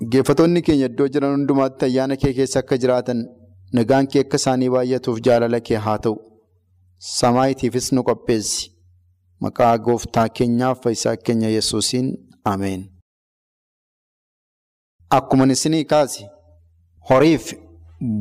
Dhaggeeffatoonni 0.00 0.62
keenya 0.68 0.86
iddoo 0.90 1.08
jiran 1.16 1.32
hundumaatti 1.36 1.84
ayyaana 1.88 2.16
kee 2.22 2.32
keessa 2.38 2.58
akka 2.64 2.78
jiraatan 2.84 3.20
nagaan 3.78 4.06
kee 4.14 4.22
akka 4.26 4.36
isaanii 4.42 4.70
baay'atuuf 4.76 5.20
jaalala 5.28 5.60
kee 5.68 5.80
haa 5.88 5.98
ta'u. 6.06 6.16
Samaayitiifis 7.18 7.92
nu 7.92 8.02
qopheessi. 8.08 8.70
Maqaa 9.44 9.74
gooftaa 9.86 10.28
keenyaaf 10.38 10.82
fayyisaa 10.84 11.16
keenya 11.28 11.48
yesuusiin 11.56 12.08
ameen. 12.52 12.82
Akkuma 15.16 15.46
isinii 15.56 15.84
kaase 15.92 16.26
horiif 17.10 17.52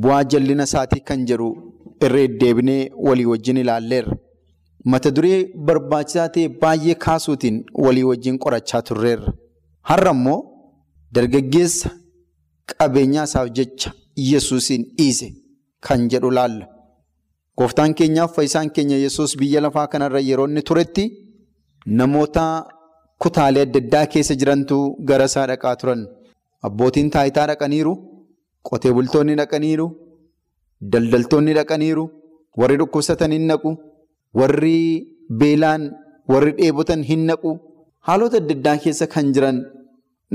bu'aa 0.03 0.23
jallina 0.31 0.63
isaatii 0.69 1.01
kan 1.09 1.25
jedhu 1.29 1.47
irra 2.05 2.19
deddeebinee 2.27 2.81
walii 3.07 3.25
wajjin 3.31 3.57
ilaalleerra. 3.63 4.13
mata 4.91 5.09
duree 5.15 5.37
barbaachisaa 5.67 6.29
ta'e 6.35 6.47
baay'ee 6.61 6.95
kaasuutiin 7.05 7.57
walii 7.83 8.03
wajjin 8.09 8.37
qorachaa 8.43 8.81
turreerra. 8.87 9.29
Har'a 9.89 10.11
immoo 10.15 10.39
dargaggeessa 11.15 11.89
qabeenyaa 12.71 13.23
isaaf 13.29 13.47
jecha 13.59 13.89
Yesuusiin 14.31 14.83
dhiise 14.97 15.27
kan 15.87 16.01
jedhu 16.11 16.29
laalla. 16.37 16.65
Gooftaan 17.57 17.93
keenyaaf 17.99 18.35
fayyisaan 18.35 18.69
keenya 18.75 18.97
Yesuus 19.05 19.31
biyya 19.41 19.61
lafaa 19.65 19.87
kanarra 19.93 20.19
yeroo 20.29 20.47
inni 20.51 20.61
turetti 20.69 21.05
namoota 21.99 22.45
kutaalee 23.23 23.63
adda 23.67 23.79
addaa 23.83 24.05
keessa 24.13 24.35
jirantu 24.41 24.77
gara 25.09 25.25
isaa 25.31 25.47
dhaqaa 25.51 25.75
turan. 25.81 26.01
Abbootiin 26.67 27.09
taayitaa 27.15 27.47
dhaqaniiru, 27.51 27.93
qotee 28.69 28.91
bultoonni 28.97 29.35
dhaqaniiru, 29.39 29.87
daldaltoonni 30.91 31.53
dhaqaniiru, 31.59 32.05
warri 32.59 32.77
dhukkubsatan 32.81 33.31
hin 33.35 33.45
naqu, 33.51 33.71
warri 34.39 34.77
beelaan, 35.39 35.81
warri 36.31 36.51
dheebotan 36.59 37.01
hin 37.09 37.25
naqu. 37.29 37.51
Haalota 38.07 38.37
adda 38.41 38.53
addaa 38.57 38.77
keessa 38.83 39.07
kan 39.13 39.33
jiran 39.35 39.57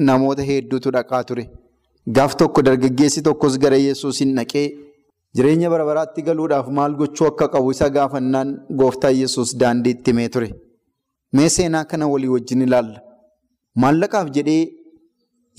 namoota 0.06 0.42
hedduutu 0.50 0.90
dhaqaa 0.96 1.22
ture. 1.28 1.44
Gaaf 2.16 2.32
tokko 2.40 2.62
dargaggeessi 2.66 3.22
tokkos 3.26 3.58
gara 3.62 3.76
Yesuus 3.86 4.20
hin 4.22 4.32
dhaqee 4.38 4.66
jireenya 5.36 5.68
bara 5.72 5.84
baraatti 5.90 6.22
galuudhaaf 6.28 6.68
maal 6.78 6.92
gochuu 7.00 7.26
akka 7.30 7.48
qabu 7.54 7.70
isa 7.74 7.88
gaafannaan 7.96 8.48
gooftaa 8.80 9.10
Yesuus 9.20 9.50
daandii 9.60 9.92
itti 9.96 10.10
himee 10.10 10.28
ture. 10.34 10.48
Mee 11.36 11.48
seenaa 11.56 11.84
kana 11.90 12.06
walii 12.12 12.30
wajjin 12.34 12.62
ilaalla. 12.66 12.98
Maallaqaaf 13.82 14.28
jedhee 14.36 14.62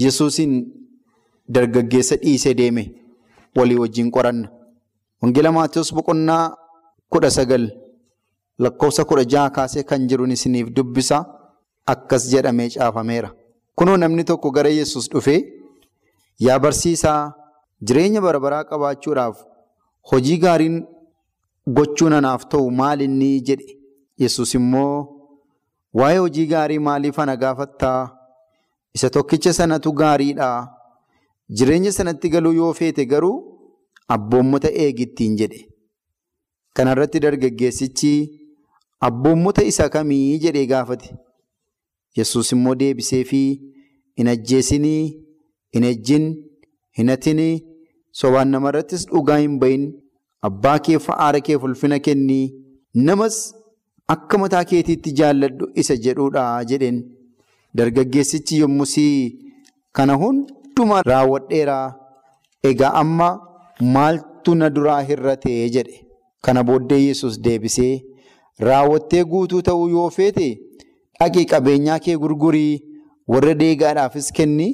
Yesuusiin 0.06 0.54
dargaggeessa 1.56 2.16
dhiisee 2.24 2.54
deeme 2.54 2.84
walii 3.58 3.78
wajjin 3.84 4.12
qoranna. 4.12 4.50
Wangeela 5.22 5.52
Maatiyoos 5.52 5.94
boqonnaa 5.94 6.56
kudha 7.10 7.30
sagal 7.32 7.66
lakkoofsa 8.64 9.06
kudha 9.06 9.24
jaha 9.34 9.50
kaasee 9.50 9.84
kan 9.84 10.08
jiruun 10.10 10.32
isiniif 10.32 10.70
dubbisa 10.76 11.18
akkas 11.86 12.30
jedhamee 12.32 12.70
caafameera. 12.70 13.32
Kunoo 13.76 13.98
namni 13.98 14.24
tokko 14.24 14.52
gara 14.52 14.70
Yesuus 14.70 15.10
dhufee 15.12 15.42
yaa 16.40 16.60
barsiisaa 16.60 17.34
jireenya 17.82 18.22
bara 18.22 18.40
baraa 18.40 18.64
qabaachuudhaaf 18.70 19.38
hojii 20.12 20.38
gaariin 20.44 20.78
gochuun 21.78 22.14
anaaf 22.14 22.46
ta'u 22.52 22.72
maal 22.72 23.02
inni 23.02 23.30
jedhe 23.48 23.76
Yesuus 24.24 24.54
immoo 24.60 24.96
waa'ee 26.00 26.18
hojii 26.18 26.46
gaarii 26.54 26.80
maaliif 26.88 27.20
ana 27.20 27.36
gaafattaa 27.44 28.02
isa 28.94 29.10
tokkicha 29.10 29.54
sanatu 29.54 29.92
gaariidha 30.02 30.50
jireenya 31.58 31.92
sanatti 31.98 32.30
galuu 32.36 32.54
yoo 32.60 32.74
feete 32.80 33.06
garuu 33.14 33.38
abboommota 34.16 34.70
eegittiin 34.84 35.38
jedhe. 35.40 35.62
Kanarratti 36.76 37.20
dargaggeessichi 37.26 38.14
abboommota 39.08 39.64
isa 39.72 39.90
kamii 39.96 40.40
jedhee 40.46 40.66
gaafate? 40.74 41.10
Yesuus 42.18 42.52
immoo 42.56 42.76
deebiseefii 42.82 43.50
hin 44.18 44.28
ajjeesinii 44.34 45.02
hin 45.76 45.84
ejjin 45.92 46.26
hin 47.00 47.10
hatinii 47.14 47.54
sobaan 48.22 48.50
namarrattis 48.56 49.06
dhugaa 49.12 49.38
hin 49.44 49.60
bahin 49.64 49.86
abbaa 50.50 50.80
kee 50.88 51.00
fa'aara 51.08 51.42
kee 51.50 51.56
ulfina 51.68 52.00
kennii 52.08 52.44
namas 53.10 53.38
akka 54.16 54.38
mataa 54.44 54.64
keetiitti 54.72 55.12
jaalladhu 55.22 55.70
isa 55.84 55.96
jedhuudha 56.08 56.46
jedheen. 56.72 57.00
Dargaggeessichi 57.78 58.58
yommusii 58.62 59.16
kana 60.00 60.14
hundumaa 60.80 61.02
raawwadheeraa. 61.06 61.96
Egaa 62.64 62.94
amma 63.02 63.30
maaltu 63.82 64.56
na 64.56 64.70
duraa 64.70 65.02
hir'atee 65.10 65.70
jedhe? 65.76 66.06
Kana 66.42 66.64
booddee 66.64 67.00
yesus 67.08 67.40
deebisee 67.42 68.02
raawwattee 68.68 69.24
guutuu 69.32 69.62
ta'uu 69.62 69.90
yoo 69.96 70.10
feete 70.18 70.48
dhaqii 71.20 71.46
qabeenyaa 71.52 72.00
kee 72.06 72.16
gurgurii 72.24 72.82
warra 73.34 73.54
deegaadhaafis 73.62 74.32
kenni 74.38 74.68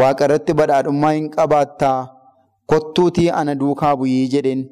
waaqa 0.00 0.24
irratti 0.28 0.54
badhaadhummaa 0.60 1.12
hin 1.16 1.30
qabaattaa 1.36 1.98
kottuutii 2.72 3.30
ana 3.40 3.54
duukaa 3.62 3.96
bu'ii 4.02 4.28
jedheen. 4.34 4.66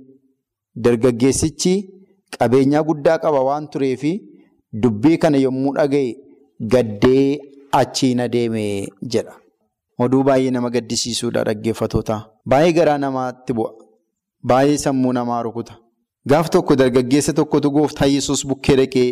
Dargaggeessichi 0.84 1.74
qabeenyaa 2.38 2.82
guddaa 2.90 3.18
qaba 3.24 3.40
waan 3.48 3.68
tureefi 3.72 4.12
dubbii 4.82 5.18
kana 5.24 5.38
yommuu 5.46 5.74
dhaga'e 5.80 6.14
gaddee 6.72 7.38
achiin 7.80 8.20
adeeme 8.26 8.64
jedha. 9.14 9.34
Oduu 10.04 10.22
baay'ee 10.28 10.50
nama 10.56 10.70
gaddisiisuudha 10.70 11.44
dhaggeeffatoota. 11.48 12.16
Baay'ee 12.50 12.72
garaa 12.78 12.98
namaatti 13.04 13.52
bu'a. 13.58 13.70
Baay'ee 14.50 14.78
sammuu 14.84 15.12
namaa 15.18 15.42
rukuta. 15.46 15.74
Gaaf 16.30 16.50
tokko 16.56 16.76
dargaggeessa 16.80 17.32
tokkotu 17.38 17.70
gooftaa 17.76 18.06
Yesuus 18.16 18.42
bukkee 18.50 18.76
dhaqee 18.80 19.08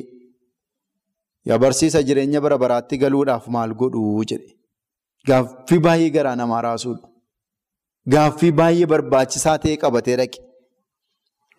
yaa 1.49 1.59
barsiisa 1.65 2.03
jireenya 2.09 2.41
bara 2.45 2.59
baraatti 2.59 2.99
galuudhaaf 3.03 3.47
maal 3.57 3.75
godhuu 3.83 4.25
jedhe. 4.31 4.51
Gaaffii 5.29 5.79
baay'ee 5.87 6.11
garaa 6.17 6.37
namaa 6.41 6.63
raasuudha. 6.69 7.07
Gaaffii 8.15 8.53
baay'ee 8.61 8.87
barbaachisaa 8.93 9.59
ta'e 9.65 9.77
qabatee 9.85 10.17
dhaqe. 10.21 10.39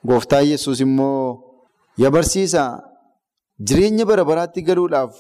Gooftaa 0.07 0.41
Yesuus 0.51 0.79
immoo 0.85 1.21
yaa 2.03 2.11
barsiisa 2.17 2.63
jireenya 3.69 4.05
bara 4.11 4.25
baraatti 4.31 4.61
galuudhaaf 4.69 5.13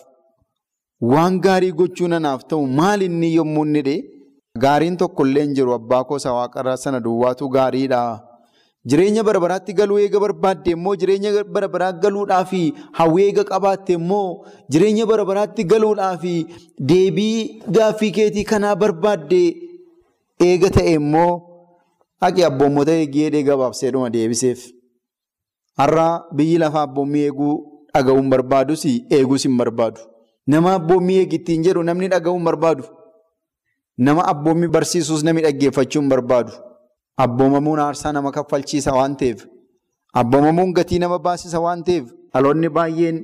waan 1.13 1.39
gaarii 1.45 1.71
gochuu 1.79 2.07
nanaaf 2.13 2.43
ta'u 2.51 2.67
maal 2.79 3.01
inni 3.07 3.29
yommuu 3.37 3.65
inni 3.67 3.81
dhee 3.87 3.97
gaariin 4.65 4.97
tokko 5.01 5.25
illee 5.27 5.43
hin 5.47 5.53
jiru 5.57 5.73
abbaa 5.79 6.03
koosa 6.11 6.33
waaqarraa 6.37 6.77
sana 6.83 6.99
duwwaatu 7.07 7.49
gaariidha. 7.55 8.01
Jireenya 8.91 9.23
bara 9.27 9.39
baraatti 9.43 9.73
galuu 9.79 9.97
eega 10.03 10.19
barbaadde 10.23 10.71
immoo 10.75 10.95
jireenya 11.01 11.31
bara 11.55 11.67
baraa 11.75 11.91
galuudhaaf 12.03 12.51
hawwii 12.99 13.25
eega 13.29 13.43
qabaatte 13.51 13.93
immoo 13.99 14.45
jireenya 14.75 15.05
bara 15.11 15.25
baraatti 15.29 15.63
galuudhaaf 15.71 16.23
deebii 16.91 17.61
gaaffii 17.77 18.11
keetii 18.17 18.43
kanaa 18.51 18.75
barbaadde 18.83 19.41
eega 20.49 20.69
ta'e 20.77 20.93
immoo 21.01 21.31
haqi 22.25 22.43
abboommota 22.49 22.93
eegee 23.03 23.23
eegee 23.29 23.43
gabaabseedhuma 23.49 24.09
deebiseef. 24.17 24.59
Har'a 25.79 26.07
biyyi 26.37 26.57
lafaa 26.65 26.85
abboommii 26.89 27.25
eeguu 27.29 27.53
dhaga'uun 27.93 28.29
barbaadus 28.35 28.85
eeguus 28.91 29.43
hin 29.49 29.57
barbaadu. 29.63 30.01
Nama 30.47 30.73
abboommii 30.79 31.17
eegittiin 31.23 31.63
jedhu 31.65 31.83
namni 31.83 32.07
dhaga'uun 32.13 32.43
barbaadu. 32.47 32.83
Nama 33.97 34.25
abboommii 34.33 34.67
barsiisuus 34.75 35.23
namni 35.23 35.41
dhaggeeffachuu 35.45 36.01
hin 36.01 36.09
barbaadu. 36.09 36.51
Abboomamuun 37.25 37.79
aarsaa 37.79 38.11
nama 38.13 38.31
kaffalchiisa 38.31 38.93
waan 38.93 39.15
ta'eef, 39.17 39.45
abboomamuun 40.21 40.73
gatii 40.79 40.99
nama 40.99 41.19
baasisa 41.27 41.59
waan 41.65 41.83
ta'eef, 41.89 42.09
dhaloonni 42.33 42.69
baay'een 42.77 43.21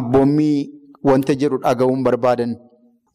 abboommii 0.00 0.56
wanta 1.10 1.34
jedhu 1.34 1.58
dhaga'uun 1.64 2.04
barbaadan. 2.08 2.56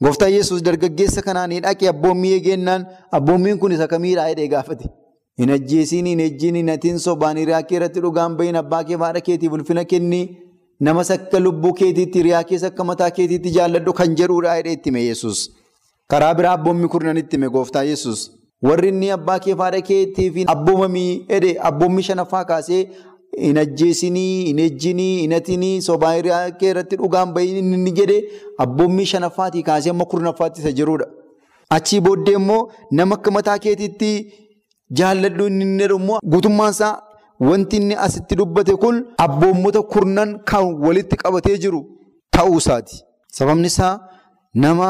Gooftaan 0.03 0.33
Yesuus 0.33 0.61
dargaggeessa 0.65 1.21
kanaan 1.27 1.49
dhaqee 1.67 1.89
abboommii 1.93 2.33
eegeennaan 2.39 2.85
abboommiin 3.19 3.59
kun 3.59 3.71
isa 3.71 3.87
kamiidhaa 3.87 4.27
jedhee 4.33 4.47
gaafate. 4.47 4.89
Hin 5.39 5.51
ajjeesiin, 5.55 6.05
hin 6.05 6.19
ejjiin, 6.19 6.55
hin 6.55 6.69
hatiin 6.69 6.99
sobaan 6.99 7.37
hiriyaa 7.37 7.63
kee 7.63 7.75
irratti 7.79 8.01
dhugaan 8.03 8.35
bahin 8.37 8.55
abbaa 8.61 8.83
kee 8.83 8.97
haadha 8.97 9.21
keetiif 9.21 9.53
ulfina 9.53 9.85
kenni. 9.85 10.21
Namas 10.79 11.09
akka 11.11 11.39
lubbuu 11.39 11.73
keetiitti 11.73 12.19
hiriyaa 12.19 12.43
keessa 12.49 12.67
akka 12.71 12.83
mataa 12.89 13.11
keetiitti 13.17 13.51
jaalladhu 13.57 13.93
kan 13.99 14.15
jedhuudha 14.19 14.55
jedhee 14.57 14.73
itti 14.77 14.89
hime 14.89 15.01
Yesuus. 15.05 15.39
Karaa 16.13 16.33
biraa 16.39 16.53
abboommii 16.57 16.87
kurnan 16.95 17.17
itti 17.21 17.35
hime 17.37 17.49
gooftaa 17.55 17.83
Yesuus. 17.91 18.31
Warri 18.67 18.89
inni 18.93 19.09
abbaa 19.15 19.39
kee 19.45 19.55
haadha 19.61 19.81
keetiif 19.89 20.37
abboomamii 20.55 21.09
jedhe 21.31 21.55
abboommii 21.69 22.03
shanaffaa 22.09 22.43
kaasee 22.51 22.81
hin 23.41 23.57
ajjeesinii, 23.63 24.45
hin 24.45 24.59
ejjinii, 24.59 25.17
hin 25.21 25.33
hatinii, 25.33 25.81
sobaa 25.87 26.13
hiriyaa 26.13 26.51
kee 26.61 26.69
irratti 26.69 26.95
dhugaan 27.01 27.33
bahin 27.33 27.57
inni 27.73 27.91
jedhe 27.99 28.17
abboommii 28.65 29.05
shanaffaatii 29.13 29.63
kaasee 29.71 29.89
amma 29.95 30.05
kurnaffaatti 30.13 30.61
isa 30.61 30.71
jirudha. 30.81 31.05
Achii 31.69 31.99
booddee 32.01 32.33
immoo 32.39 32.61
nama 32.91 33.15
akka 33.19 33.31
mataa 33.31 33.57
keetiitti 33.65 34.11
jaalladhu 35.01 35.47
inni 35.51 35.81
jedhu 35.83 35.95
immoo 36.01 36.19
guutummaan 36.33 36.71
isaa 36.77 36.93
wanti 37.39 37.77
inni 37.77 37.95
asitti 37.95 38.35
dubbate 38.35 38.75
kun 38.83 39.05
abboommota 39.25 39.81
kurnan 39.93 40.39
kan 40.49 40.65
walitti 40.85 41.15
qabatee 41.21 41.57
jiru 41.63 41.81
ta'uu 42.31 42.57
isaati. 42.57 43.03
Sababni 43.37 43.67
isaa 43.67 43.99
nama 44.55 44.89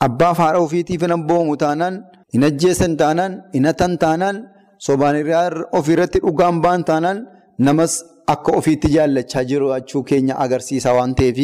abbaa 0.00 0.34
haadha 0.34 0.58
ofiitiif 0.66 1.02
hin 1.02 1.12
abboomu 1.18 1.56
taanaan, 1.56 2.02
hin 2.34 2.44
ajjeesan 2.44 2.96
taanaan, 2.96 3.42
hin 3.54 3.66
hatan 3.66 3.98
taanaan, 3.98 4.36
sobaan 4.78 5.16
ofiirratti 5.78 6.18
dhugaan 6.24 6.60
ba'an 6.62 6.84
taanaan 6.84 7.26
namas 7.58 8.04
akka 8.26 8.52
ofiitti 8.58 8.88
jaallachaa 8.96 9.44
jiraachuu 9.50 10.02
keenya 10.02 10.34
agarsiisa 10.44 10.92
waan 10.94 11.14
ta'eef 11.14 11.38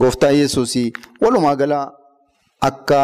gooftaa 0.00 0.30
Yesuus 0.30 0.74
walumaa 1.22 1.56
gala 1.56 1.80
akka 2.60 3.00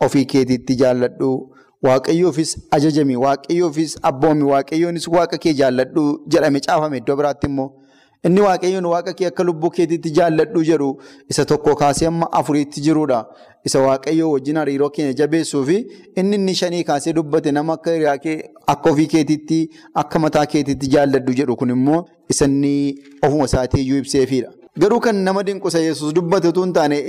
ofii 0.00 0.26
keetiitti 0.26 0.76
jaalladhu. 0.76 1.51
Waaqayyoofis 1.86 2.50
ajajami 2.70 3.16
waaqayyoofis 3.16 3.96
abboomi 4.10 4.44
waaqayyoonis 4.52 5.06
waaqa 5.14 5.38
kee 5.44 5.54
jaalladhu 5.60 6.02
jedhame 6.34 6.60
caafame 6.66 6.96
iddoo 7.00 7.16
biraatti 7.20 7.46
immoo 7.50 7.66
inni 8.28 8.40
waaqayyoon 8.44 8.86
waaqa 8.92 9.12
kee 9.20 9.26
akka 9.30 9.42
lubbuu 9.48 9.70
keetiitti 9.78 10.12
jaalladhu 10.18 10.62
jedhu 10.68 10.90
isa 11.34 11.44
tokko 11.52 11.74
kaasee 11.80 12.06
amma 12.10 12.28
afuriitti 12.40 12.80
jirudha. 12.84 13.18
Isa 13.64 13.80
waaqayyoo 13.86 14.30
wajjin 14.34 14.56
hariiroo 14.60 14.90
keenya 14.90 15.12
jabeessuu 15.22 15.64
fi 15.66 15.76
inni 16.22 16.36
inni 16.40 16.54
shanii 16.60 16.84
kaasee 16.84 17.12
dubbate 17.18 17.52
nama 17.58 17.72
akka 17.74 18.90
ofii 18.90 19.06
keetiitti 19.16 19.60
akka 20.04 20.18
mataa 20.26 20.46
keetiitti 20.54 20.86
jaalladhu 20.94 21.34
jedhu 21.42 21.56
kun 21.56 21.70
immoo 21.76 22.00
isa 22.30 22.44
inni 22.52 22.74
ofuma 23.22 23.44
isaatii 23.50 23.82
iyyuu 23.82 23.98
ibseefidha. 24.04 24.50
Garuu 24.78 25.00
kan 25.00 25.16
nama 25.24 25.42
dinqusa 25.42 25.78
yesus 25.88 26.14
dubbate 26.14 26.52
hin 26.60 26.72
taane 26.72 27.02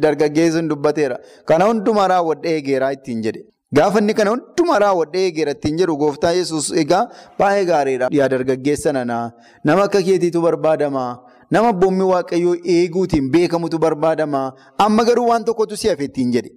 dargaggeessi 0.00 0.68
dubbateera. 0.68 1.18
Kana 1.44 1.64
hundumaa 1.64 2.08
raawwadhee 2.08 2.54
eegeeraa 2.58 2.92
ittiin 2.98 3.22
jedhe. 3.22 3.44
Gaafa 3.76 3.98
inni 4.00 4.14
kana 4.14 4.30
hundumaa 4.30 4.78
raawwadhee 4.84 5.20
eegeera 5.26 5.52
ittiin 5.56 5.76
jedhu 5.80 5.96
gooftaa 6.00 6.32
yesus 6.38 6.66
egaa 6.82 7.04
baay'ee 7.38 7.64
gaariidha. 7.70 8.08
Yaa 8.18 8.28
dargaggeessa 8.32 8.92
nanaa 8.96 9.32
nama 9.64 9.82
akka 9.88 10.02
keetiitu 10.08 10.42
barbaadama. 10.46 11.04
Nama 11.50 11.68
abboommii 11.74 12.08
waaqayyoo 12.10 12.56
eeguutiin 12.74 13.30
beekamutu 13.36 13.78
barbaadama. 13.78 14.42
Amma 14.86 15.04
garuu 15.08 15.26
waan 15.30 15.44
tokkotu 15.48 15.76
si 15.76 15.88
hafe 15.88 16.04
ittiin 16.10 16.32
jedhe. 16.36 16.50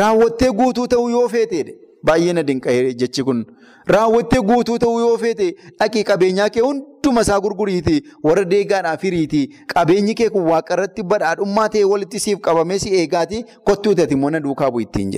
Raawwattee 0.00 0.50
guutuu 0.60 0.86
ta'uu 0.94 1.08
yoo 1.16 1.28
feeteedha. 1.34 1.72
Baay'ee 2.06 2.32
na 2.36 2.42
dinqa 2.42 2.72
jechi 3.02 3.22
kun. 3.24 3.44
Raawwattee 3.96 4.40
guutuu 4.52 4.78
ta'uu 4.84 5.00
yoo 5.00 5.18
feete 5.18 5.52
dhaqii 5.80 6.04
qabeenyaa 6.10 6.48
kee 6.56 6.60
hunduma 6.68 7.20
isaa 7.26 7.40
gurguriiti 7.46 8.00
warra 8.24 8.44
deegaadhaaf 8.54 9.02
hiriiti 9.08 9.42
qabeenyi 9.74 10.14
kee 10.20 10.28
kun 10.36 10.44
waaqarratti 10.54 11.02
badhaadhummaa 11.14 11.68
ta'e 11.76 11.84
walitti 11.92 12.20
siif 12.26 12.40
qabamee 12.48 12.78
si 12.84 12.94
eegaati 13.02 13.44
kottuutati 13.70 14.14
immoo 14.18 14.30
na 14.36 14.40
duukaa 14.48 14.70
bu'u 14.76 14.84
ittiin. 14.88 15.14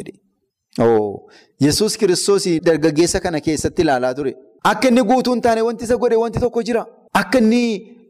Yesuus 1.61 1.97
kiristoos 1.97 2.45
dargaggeessa 2.65 3.21
kana 3.21 3.41
keessatti 3.41 3.83
ilaalaa 3.83 4.15
ture. 4.15 4.35
Akka 4.65 4.89
inni 4.89 5.03
guutuu 5.03 5.33
hin 5.33 5.41
taane 5.43 5.63
wanti 5.63 5.85
isa 5.85 5.97
godhe 5.97 6.17
wanti 6.17 6.41
tokko 6.41 6.63
jira. 6.63 6.87
Akka 7.15 7.39
inni 7.39 7.61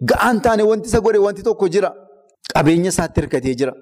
ga'aa 0.03 0.31
hin 0.33 0.41
taane 0.41 0.63
wanti 0.63 0.89
isa 0.89 1.01
godhe 1.01 1.19
wanti 1.19 1.43
tokko 1.43 1.69
jira. 1.69 1.93
Qabeenya 2.55 2.89
isaatti 2.89 3.21
hirkatee 3.21 3.55
jira. 3.55 3.73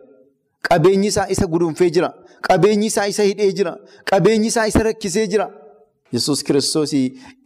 Qabeenyi 0.68 1.06
isaa 1.08 1.26
isa 1.28 1.46
gudunfee 1.46 1.90
jira. 1.90 2.12
Qabeenyi 2.48 2.86
isaa 2.86 3.06
isa 3.06 3.22
hidhee 3.22 3.52
jira. 3.52 3.76
Qabeenyi 4.10 4.46
isaa 4.46 4.66
isa 4.66 4.82
rakkisee 4.82 5.26
jira. 5.26 5.50
Yesuus 6.12 6.42
kiristoos 6.44 6.92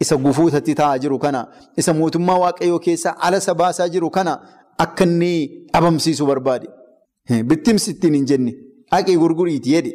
isa 0.01 0.17
gufuutatti 0.17 0.75
taa'aa 0.75 0.99
jiru 0.99 1.19
kana 1.19 1.47
isa 1.77 1.93
mootummaa 1.95 2.39
waaqayyoo 2.39 2.79
keessaa 2.87 3.15
ala 3.29 3.37
isa 3.39 3.55
baasaa 3.55 3.89
jiru 3.89 4.11
kana 4.11 4.33
akka 4.79 5.05
inni 5.05 5.67
dhabamsiisu 5.73 6.27
barbaade. 6.27 6.67
Bittimsi 7.45 7.91
ittiin 7.91 8.15
hin 8.15 8.27
jenne 8.27 8.53
dhaqee 8.93 9.17
gurguriiti 9.17 9.71
jedhe 9.77 9.93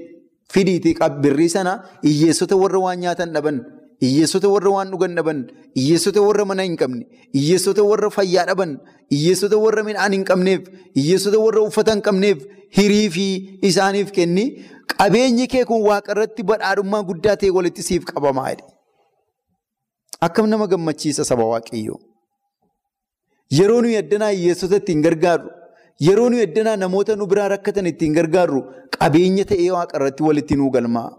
fidiitii 0.53 0.95
birrii 1.23 1.49
sana 1.55 1.73
hiyyeessota 2.05 2.55
warra 2.63 2.79
waan 2.85 2.99
nyaatan 3.03 3.33
dhaban 3.35 3.57
hiyyeessota 4.03 4.47
warra 4.53 4.71
waan 4.75 4.89
dhugan 4.93 5.15
dhaban 5.19 5.39
hiyyeessota 5.79 6.21
warra 6.27 6.45
mana 6.51 6.63
hin 6.67 6.75
qabne 6.81 7.03
hiyyeessota 7.37 7.83
warra 7.89 8.09
fayyaa 8.17 8.45
dhaban 8.49 8.71
hiyyeessota 9.13 9.57
warra 9.65 9.83
midhaan 9.89 10.13
hin 10.17 10.25
qabneef 10.31 10.61
hiyyeessota 10.99 11.39
warra 11.45 11.61
uffata 11.69 11.91
hin 11.95 12.01
qabneef 12.09 12.37
hirii 12.77 13.07
fi 13.15 13.25
isaaniif 13.69 14.11
kenni. 14.17 14.45
Qabeenyi 14.91 15.45
kee 15.51 15.63
kun 15.69 15.81
waaqarratti 15.87 16.43
badhaadhummaa 16.51 17.03
guddaa 17.09 17.35
ta'e 17.41 17.49
walitti 17.57 17.83
siif 17.87 18.03
qabamaa 18.11 18.49
jedhe. 18.51 18.65
Akkam 20.27 20.47
nama 20.53 20.67
gammachiisa 20.73 21.23
saba 21.29 21.45
waaqayyoo. 21.51 21.99
Yeroo 23.59 23.81
nuyi 23.85 23.97
addanaa 24.01 24.29
hiyyeessota 24.35 24.75
ittiin 24.81 25.01
gargaarru, 25.05 25.49
yeroo 25.99 26.29
nuyi 26.29 26.43
addanaa 26.47 26.75
namoota 26.77 27.15
nu 27.15 27.25
biraa 27.27 27.47
rakkatan 27.55 27.85
ittiin 27.91 28.13
gargaarru, 28.13 28.61
qabeenya 28.97 29.45
ta'ee 29.45 29.71
waaqarratti 29.71 30.23
walitti 30.23 30.55
nuu 30.55 30.69
galmaa. 30.71 31.09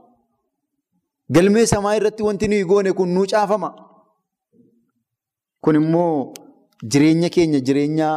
Galmee 1.32 1.66
samaa 1.66 1.94
irratti 1.96 2.22
wanti 2.22 2.48
nuyi 2.48 2.64
goone 2.64 2.92
kun 2.92 3.08
nuu 3.14 3.26
caafama. 3.26 3.70
Kun 5.62 5.76
immoo 5.76 6.32
jireenya 6.84 7.28
keenya 7.30 7.60
jireenya 7.60 8.08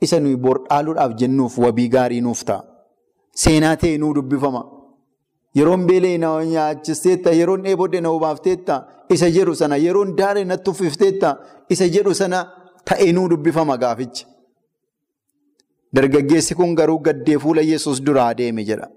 isa 0.00 0.20
nuyi 0.20 0.36
bor 0.36 0.58
dhaaluudhaaf 0.68 1.14
jennuuf 1.20 1.58
wabii 1.58 1.88
gaarii 1.88 2.20
nuuf 2.20 2.44
ta'a. 2.44 2.62
Seenaa 3.34 3.76
ta'e 3.76 3.98
nuu 3.98 4.14
dubbifama. 4.14 4.62
Yeroon 5.54 5.86
beelee 5.86 6.18
na 6.18 6.28
nyaachisteetta, 6.44 7.30
yeroon 7.32 7.62
dheebodde 7.64 8.00
na 8.00 8.08
obaafteetta, 8.10 8.76
isa 9.10 9.30
jedhu 9.30 9.54
sana, 9.54 9.76
yeroon 9.76 10.14
daaree 10.16 10.44
natti 10.44 10.70
uffifteetta, 10.70 11.36
isa 11.68 11.88
jedhu 11.88 12.14
sana 12.14 12.38
ta'ee 12.84 13.12
nuu 13.12 13.28
dubbifama 13.28 13.76
gaaficha. 13.76 14.26
Dargaggeessi 15.96 16.54
kun 16.54 16.74
garuu 16.74 16.98
gaddee 16.98 17.38
fuula 17.38 17.62
Yesuus 17.62 18.00
duraa 18.06 18.32
deeme 18.38 18.64
jedha. 18.64 18.88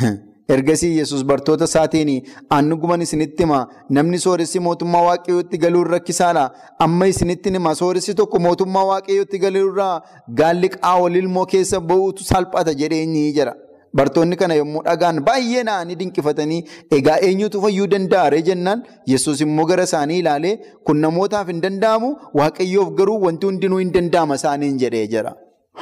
Ergasii 0.54 0.96
Yesuus 0.98 1.24
bartoota 1.30 1.64
isaatiin 1.70 2.10
aannu 2.56 2.76
guman 2.82 3.02
isinitti 3.06 3.44
hima 3.44 3.58
namni 3.98 4.18
sooressi 4.24 4.62
mootummaa 4.66 5.02
waaqayyootti 5.08 5.60
galuun 5.64 5.90
rakkisaadha. 5.94 6.44
Amma 6.86 7.06
isinitti 7.12 7.52
hima 7.56 7.74
sooressi 7.80 8.14
tokko 8.20 8.38
mootummaa 8.46 8.84
waaqayyootti 8.92 9.42
galuurraa 9.44 9.94
gaalli 10.42 10.70
qaawol 10.76 11.18
ilmoo 11.22 11.46
keessa 11.54 11.80
ba'uutu 11.92 12.26
salphata 12.32 12.74
jedheenyi 12.82 13.26
jira. 13.38 13.54
Bartoonni 13.96 14.36
kana 14.40 14.54
yommuu 14.60 14.82
dhagaan 14.88 15.20
baay'ee 15.28 15.62
na'anii 15.68 15.96
dinqifatanii 16.00 16.60
egaa 16.98 17.18
eenyutu 17.28 17.62
fayyuu 17.64 17.86
danda'a 17.94 18.40
jennaan 18.48 18.84
Yesuus 19.12 19.40
immoo 19.46 19.66
gara 19.70 19.82
isaanii 19.90 20.18
ilaalee 20.24 20.56
kun 20.86 21.00
namootaaf 21.04 21.48
hin 21.52 21.62
danda'amu 21.66 22.10
waaqayyoof 22.40 22.90
garuu 22.98 23.20
wanti 23.26 23.46
hundinuu 23.50 23.78
hin 23.84 23.92
danda'ama 23.96 24.34
isaaniin 24.42 24.78
jedhee 24.84 25.06
jira. 25.14 25.32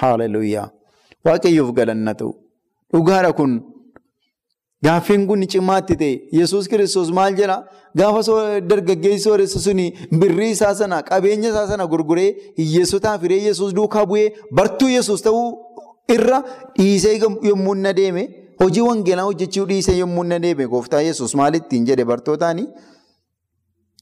Haaleluyyaa. 0.02 0.68
Waaqayyoof 1.26 1.72
galanna 1.80 2.14
ta'u. 2.14 2.32
Dhugaadha 2.94 3.32
kun. 3.40 3.60
Gaaffiin 4.86 5.26
kun 5.26 5.40
cimaatti 5.52 5.96
ta'e 6.00 6.12
Yesuus 6.38 6.68
kiristoos 6.72 7.08
maal 7.10 7.34
jedhaa 7.38 7.64
gaafa 8.00 8.60
dargaggeessi 8.70 9.24
sooressu 9.24 9.60
suni 9.64 9.86
birrii 10.20 10.50
isaa 10.56 10.74
sana 10.80 11.02
qabeenya 11.08 11.48
isaa 11.50 11.66
sana 11.70 11.86
gurguree 11.92 12.28
hiyyeessotaaf 12.58 13.22
hiree 13.26 13.40
Yesuus 13.48 13.74
duukaa 13.78 14.04
bu'ee 14.10 14.28
bartuu 14.60 14.88
Yesuus 14.92 15.22
ta'uu 15.26 15.42
irra 16.14 16.38
dhiisee 16.78 17.16
yommuu 17.50 17.74
na 17.86 17.92
deeme 18.00 18.22
hojii 18.62 18.80
wangeelaa 18.90 19.24
hojjechuu 19.30 19.66
dhiisee 19.72 19.96
yommuu 19.98 20.24
na 20.30 20.38
deeme 20.44 20.66
gooftaa 20.74 21.00
Yesuus 21.08 21.34
maal 21.40 21.54
ittiin 21.60 21.86
jedhe 21.90 22.04
bartootaani 22.12 22.64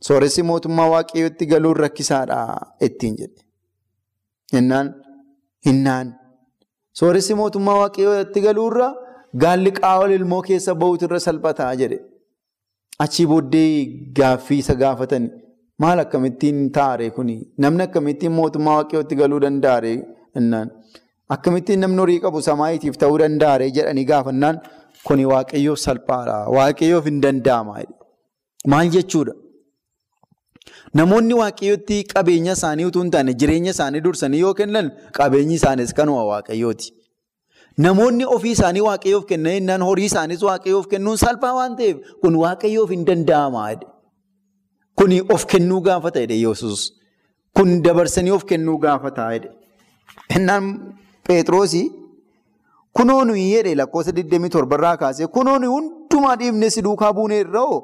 sooressi 0.09 0.43
mootummaa 0.51 0.89
waaqayyootti 0.95 1.47
galuun 1.53 1.77
rakkisaadha 1.85 2.39
ittiin 2.89 3.17
jedhe. 3.21 3.43
Innaan 4.59 4.95
innaan 5.71 6.15
sooressi 7.01 7.35
mootummaa 7.41 7.79
waaqayyootti 7.83 8.41
galuurra. 8.49 8.89
Gaalli 9.43 9.71
qaawol 9.79 10.11
ilmoo 10.17 10.43
keessa 10.43 10.75
ba'uutu 10.83 11.05
irra 11.09 11.19
salphataa 11.21 11.73
jedhe. 11.81 11.99
Achii 13.05 13.27
booddee 13.33 13.73
gaaffii 14.19 14.59
isa 14.63 14.75
gaafatan 14.83 15.25
maal 15.85 15.99
akkamittiin 16.05 16.61
taa'are 16.77 17.11
kuni? 17.17 17.37
Namni 17.59 17.83
akkamittiin 17.87 18.33
mootummaa 18.39 18.77
waaqayyootti 18.79 19.15
galuu 19.23 19.41
danda'are? 19.47 19.93
Akkamittiin 21.35 21.81
namni 21.83 21.99
horii 22.03 22.21
qabu 22.25 22.43
samaayiitiif 22.49 22.99
ta'uu 23.03 23.19
danda'are 23.23 23.67
jedhanii 23.77 24.05
gaafannaan 24.11 24.61
kuni 25.07 25.25
waaqayyoof 25.33 25.79
salphaadha. 25.87 26.37
Waaqayyoof 26.57 27.05
hin 27.11 27.19
danda'ama. 27.25 27.83
Maal 28.73 28.91
jechuudha? 28.97 29.33
Namoonni 31.01 31.35
waaqayyootti 31.41 31.97
qabeenya 32.13 32.53
isaanii 32.59 32.85
utuu 32.91 33.03
hin 33.03 33.11
taane 33.17 33.35
jireenya 33.41 33.71
isaanii 33.75 34.01
dursanii 34.05 34.41
yoo 34.45 34.55
kennan 34.61 34.91
qabeenyi 35.19 35.55
isaaniis 35.61 35.93
kanuma 35.99 36.23
waaqayyooti. 36.31 36.93
Namoonni 37.87 38.25
ofii 38.37 38.53
isaanii 38.57 38.85
waaqayyoof 38.89 39.25
kennan 39.33 39.53
jennaan 39.59 39.83
horii 39.89 40.07
isaaniis 40.11 40.43
waaqayyoof 40.49 40.87
kennuun 40.93 41.19
salphaa 41.25 41.55
waan 41.59 41.77
ta'eef 41.81 41.97
kun 42.23 42.35
waaqayyoof 42.45 42.91
hin 42.95 43.03
danda'ama. 43.11 43.65
Kuni 44.99 45.21
of 45.35 45.47
kennuu 45.47 45.81
gaafata 45.89 46.21
jedhe 46.25 46.39
Yesuus. 46.43 46.87
Kun 47.57 47.83
dabarsanii 47.85 48.31
of 48.39 48.45
kennuu 48.53 48.79
gaafata 48.87 49.27
jedhe. 49.35 49.51
Innaan 51.29 51.45
Pheexroosii 51.45 51.91
kunoo 52.93 53.25
nuyi 53.25 53.51
jedhe 53.53 53.75
lakkoofsa 53.75 54.11
27 54.13 54.75
irraa 54.75 54.97
kaasee 54.97 55.27
kunoo 55.27 55.59
nuyi 55.59 55.71
hundumaa 55.73 56.37
dhiibnee 56.37 56.71
si 56.71 56.83
duukaa 56.83 57.13
buunee 57.13 57.41
irraa 57.41 57.81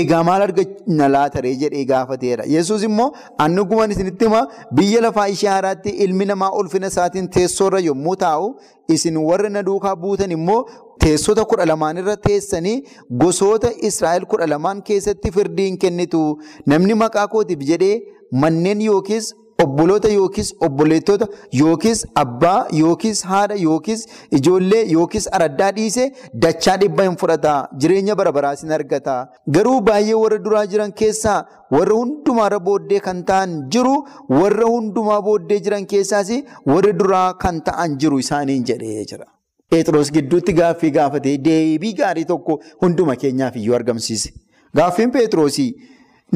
egaa 0.00 0.22
maal 0.24 0.42
arganna 0.42 1.08
laataree 1.08 1.54
jedhee 1.56 1.84
gaafateera. 1.84 2.44
Yesuus 2.46 2.82
immoo 2.82 3.12
annugumaan 3.38 3.90
isinitti 3.90 4.24
hima 4.24 4.46
biyya 4.74 5.00
lafaa 5.00 5.26
ishee 5.28 5.48
haaraatti 5.50 5.90
ilmi 6.04 6.24
namaa 6.24 6.50
ulfina 6.60 6.86
isaatiin 6.92 7.28
teessoorra 7.36 7.80
yommuu 7.80 8.16
taa'u 8.16 8.54
isin 8.88 9.16
warri 9.16 9.50
na 9.50 9.62
duukaa 9.62 9.96
buutan 9.96 10.30
immoo 10.38 10.60
teessota 11.00 11.44
kudha 11.44 11.66
lamaan 11.66 11.96
irra 12.04 12.16
teessanii 12.28 12.76
gosoota 13.24 13.72
Israa'el 13.90 14.26
kudha 14.26 14.46
lamaan 14.54 14.82
keessatti 14.82 15.30
firdiin 15.32 15.78
kennitu 15.78 16.22
namni 16.66 16.94
maqaa 17.04 17.26
kootiif 17.34 17.60
jedhee 17.72 18.02
manneen 18.44 18.80
yookiis 18.90 19.34
obboloota 19.62 20.08
yookiis 20.16 20.50
obboleettota 20.66 21.26
yookiis 21.60 22.00
abbaa 22.22 22.58
yookiis 22.80 23.22
haadha 23.30 23.54
yookiis 23.62 24.02
ijoollee 24.38 24.82
yookiis 24.92 25.24
araddaa 25.38 25.70
dhiise 25.78 26.04
dachaa 26.44 26.76
dhibba 26.82 27.02
hin 27.08 27.16
fudhata 27.22 27.54
jireenya 27.84 28.14
bara 28.20 28.32
baraas 28.36 28.62
hin 28.66 28.72
argata 28.76 29.16
garuu 29.56 29.80
baay'ee 29.88 30.14
warra 30.20 30.38
duraa 30.44 30.62
jiran 30.74 30.92
keessaa 31.00 31.38
warra 31.76 31.96
hundumaarra 32.02 32.60
booddee 32.68 33.00
kan 33.08 33.24
ta'an 33.32 33.56
jiru 33.78 33.96
warra 34.42 34.68
hundumaa 34.74 35.18
booddee 35.30 35.58
jiran 35.66 35.86
keessaas 35.94 36.30
warra 36.74 36.92
duraa 37.02 37.26
kan 37.46 37.60
ta'an 37.70 37.98
jiru 38.04 38.18
isaaniin 38.26 38.64
jedhee 38.70 39.04
jira. 39.12 39.26
Pheexroos 39.70 40.12
gidduutti 40.18 40.52
gaaffii 40.60 40.90
gaafatee 41.00 41.34
deebii 41.48 41.92
gaarii 42.04 42.24
tokko 42.30 42.60
hunduma 42.86 43.16
keenyaaf 43.24 43.56
iyyuu 43.64 43.74
argamsiise. 43.80 44.30
Gaaffiin 44.76 45.10
Pheexroosii 45.18 45.68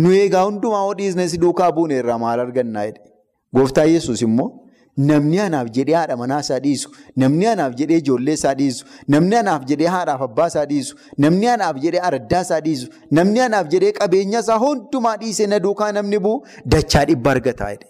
nu 0.03 0.13
eegaa 0.19 0.45
hundumaa 0.51 0.85
dhiisnes 0.99 1.39
duukaa 1.47 1.73
buune 1.79 1.97
irraa 2.03 2.19
maal 2.27 2.41
argannaa 2.49 2.85
jedhe. 2.91 3.09
Gooftaa 3.57 3.85
Yesuus 3.95 4.23
immoo 4.27 4.51
namni 4.97 5.39
anaaf 5.47 5.69
jedhee 5.77 5.95
haadha 5.99 6.17
manaa 6.17 6.41
isaa 6.45 6.59
dhiisu, 6.65 6.91
namni 7.17 7.47
anaaf 7.53 7.75
jedhee 7.81 7.99
ijoollee 8.03 8.35
isaa 8.39 8.55
dhiisu, 8.61 8.85
namni 9.15 9.37
anaaf 9.37 9.65
jedhee 9.71 9.87
haadhaaf 9.95 10.23
abbaa 10.27 10.47
isaa 10.53 10.65
dhiisu, 10.73 10.97
namni 11.25 11.49
anaaf 11.55 11.77
jedhee 11.85 12.01
araddaa 12.09 12.41
isaa 12.47 12.61
dhiisu, 12.67 12.89
namni 13.19 13.41
anaaf 13.47 13.69
jedhee 13.75 13.93
qabeenya 14.01 14.41
isaa 14.45 14.59
hundumaa 14.65 15.17
dhiisee 15.23 15.47
na 15.55 15.59
duukaa 15.67 15.93
namni 15.99 16.19
bu'u 16.27 16.45
dachaa 16.77 17.05
dhibba 17.11 17.31
argataa 17.37 17.71
jedhe. 17.75 17.89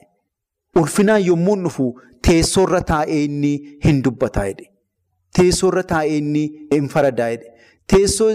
ulfinaan 0.81 1.23
yommuu 1.31 1.57
dhufu 1.65 1.87
teessoorra 2.29 2.81
taa'ee 2.93 3.25
inni 3.25 3.53
hin 3.85 4.03
dubbataa 4.05 4.45
jedhe. 4.51 4.67
Teessoorra 5.39 5.83
taa'ee 5.93 6.17
inni 6.23 6.45
hin 6.75 6.89
faradaa 6.95 7.29
jedhe. 7.35 7.49
Teessoo 7.93 8.31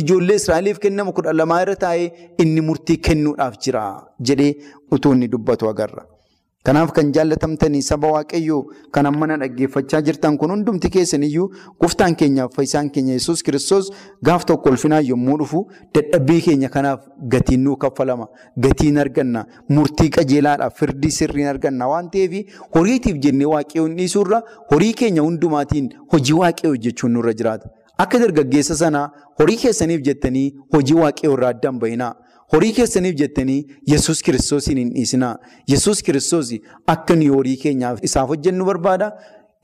ijoollee 0.00 0.36
Israa'eliif 0.42 0.78
kennamu 0.84 1.12
kudha 1.18 1.32
lamaa 1.40 1.60
irra 1.64 1.74
taa'ee 1.84 2.06
inni 2.44 2.60
murtii 2.68 2.96
kennuudhaaf 3.08 3.58
jira 3.66 3.82
jedhee 4.30 4.52
utuu 4.98 5.12
inni 5.16 5.28
dubbatu 5.34 5.68
agarra. 5.72 6.04
Kanaaf 6.66 6.92
kan 6.96 7.10
jaallatamtanii 7.12 7.82
saba 7.86 8.08
waaqayyoo 8.12 8.60
kan 8.96 9.06
ammana 9.08 9.36
dhaggeeffachaa 9.40 10.00
jirtan 10.06 10.38
kun 10.42 10.50
hundumti 10.54 10.88
keessaniyyuu 10.94 11.48
gooftaan 11.82 12.16
keenyaaf 12.22 12.54
fayyisaan 12.58 12.88
keenya 12.94 13.12
yesus 13.18 13.42
kiristoos 13.48 13.90
gaaf 14.28 14.46
tokko 14.50 14.70
ulfinaan 14.72 15.04
yommuu 15.10 15.36
dhufu 15.42 15.60
dadhabbii 15.98 16.40
keenya 16.46 16.68
kanaaf 16.78 17.04
gatiin 17.36 17.60
nuu 17.64 17.76
kaffalama. 17.84 18.28
Gatiin 18.58 18.98
arganna. 19.04 19.44
Murtii 19.68 20.08
qajeelaadhaaf 20.16 20.78
firdii 20.80 21.10
sirriin 21.18 21.52
arganna 21.52 21.88
waan 21.92 22.08
ta'eef 22.16 22.56
horiitiif 22.78 23.20
jennee 23.28 23.46
waaqayyoon 23.54 23.96
dhiisuurra 24.00 24.40
horii 24.72 24.92
keenya 25.04 25.22
hundumaatiin 25.28 25.92
hojii 26.12 26.38
waaqayyoo 26.42 26.74
hojjechuun 26.76 27.12
nurra 27.18 27.32
jiraata. 27.42 27.68
Akka 27.98 28.18
dargaggeessa 28.24 28.74
sanaa 28.84 29.08
horii 29.38 29.56
keessaniif 29.66 30.00
jettanii 30.12 30.48
hojii 30.74 30.96
waaqayyoo 31.04 31.36
irraa 31.36 31.52
addaan 31.58 31.78
bahina. 31.78 32.14
Horii 32.54 32.72
keessaniif 32.72 33.16
jettanii 33.18 33.66
yesus 33.90 34.20
kiristoosiin 34.22 34.78
hin 34.78 34.90
dhiisinaa. 34.94 35.36
Yesus 35.68 36.02
kiristoos 36.06 36.52
akka 36.86 37.16
nuyi 37.16 37.28
horii 37.36 37.56
keenyaaf 37.62 38.02
isaaf 38.08 38.28
hojjennu 38.28 38.64
barbaada. 38.68 39.08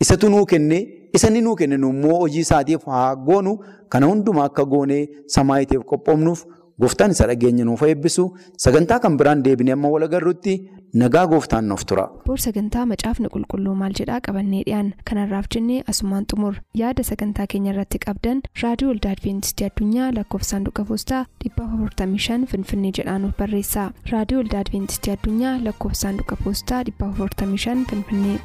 Isatu 0.00 0.30
nuu 0.30 0.46
kenne, 0.46 0.78
isa 1.14 1.28
inni 1.28 1.40
nuu 1.44 1.54
kenne 1.56 1.76
immoo 1.76 2.16
hojii 2.22 2.40
isaatiif 2.46 2.86
haa 2.86 3.14
goonu. 3.16 3.58
Kana 3.88 4.06
hundumaa 4.06 4.44
akka 4.50 4.64
goonee 4.64 5.06
samaayiteef 5.36 5.84
qophoofnuuf 5.92 6.44
gooftaan 6.80 7.10
isa 7.14 7.26
dhageenya 7.30 7.64
nuuf 7.64 7.82
eebbisu. 7.82 8.24
Sagantaa 8.58 8.98
kan 8.98 9.16
biraan 9.16 9.42
deebinee 9.44 9.72
amma 9.78 9.88
wal 9.94 10.02
agarruutti 10.08 10.56
nagaa 10.92 11.26
gooftaan 11.26 11.68
nuuf 11.68 11.84
tura. 11.86 12.04
Boor 12.26 12.38
sagantaa 12.44 12.84
macaafni 12.92 13.28
qulqulluu 13.34 13.74
maal 13.82 13.92
jedhaa 14.00 14.20
qabannee 14.26 14.62
dhiyaan 14.68 14.88
kanarraaf 15.10 15.46
jennee 15.54 15.82
asumaan 15.92 16.26
xumur 16.32 16.54
yaada 16.80 17.02
sagantaa 17.10 17.46
keenya 17.54 17.72
irratti 17.74 17.98
qabdan 18.06 18.42
raadiyoo 18.62 18.90
waldaa 18.92 19.12
adventistii 19.16 19.66
addunyaa 19.70 20.10
lakkoofsa 20.18 20.50
saanduqa 20.56 20.84
poostaa 20.90 21.22
455 21.46 22.46
finfinnee 22.52 22.92
jedhaan 23.00 23.32
barreessa 23.38 23.90
raadiyoo 24.12 24.42
waldaa 24.42 24.60
adventistii 24.66 25.12
addunyaa 25.16 25.56
lakkoofsa 25.64 26.00
saanduqa 26.06 26.36
poostaa 26.44 26.82
455 26.92 27.84
finfinnee. 27.90 28.38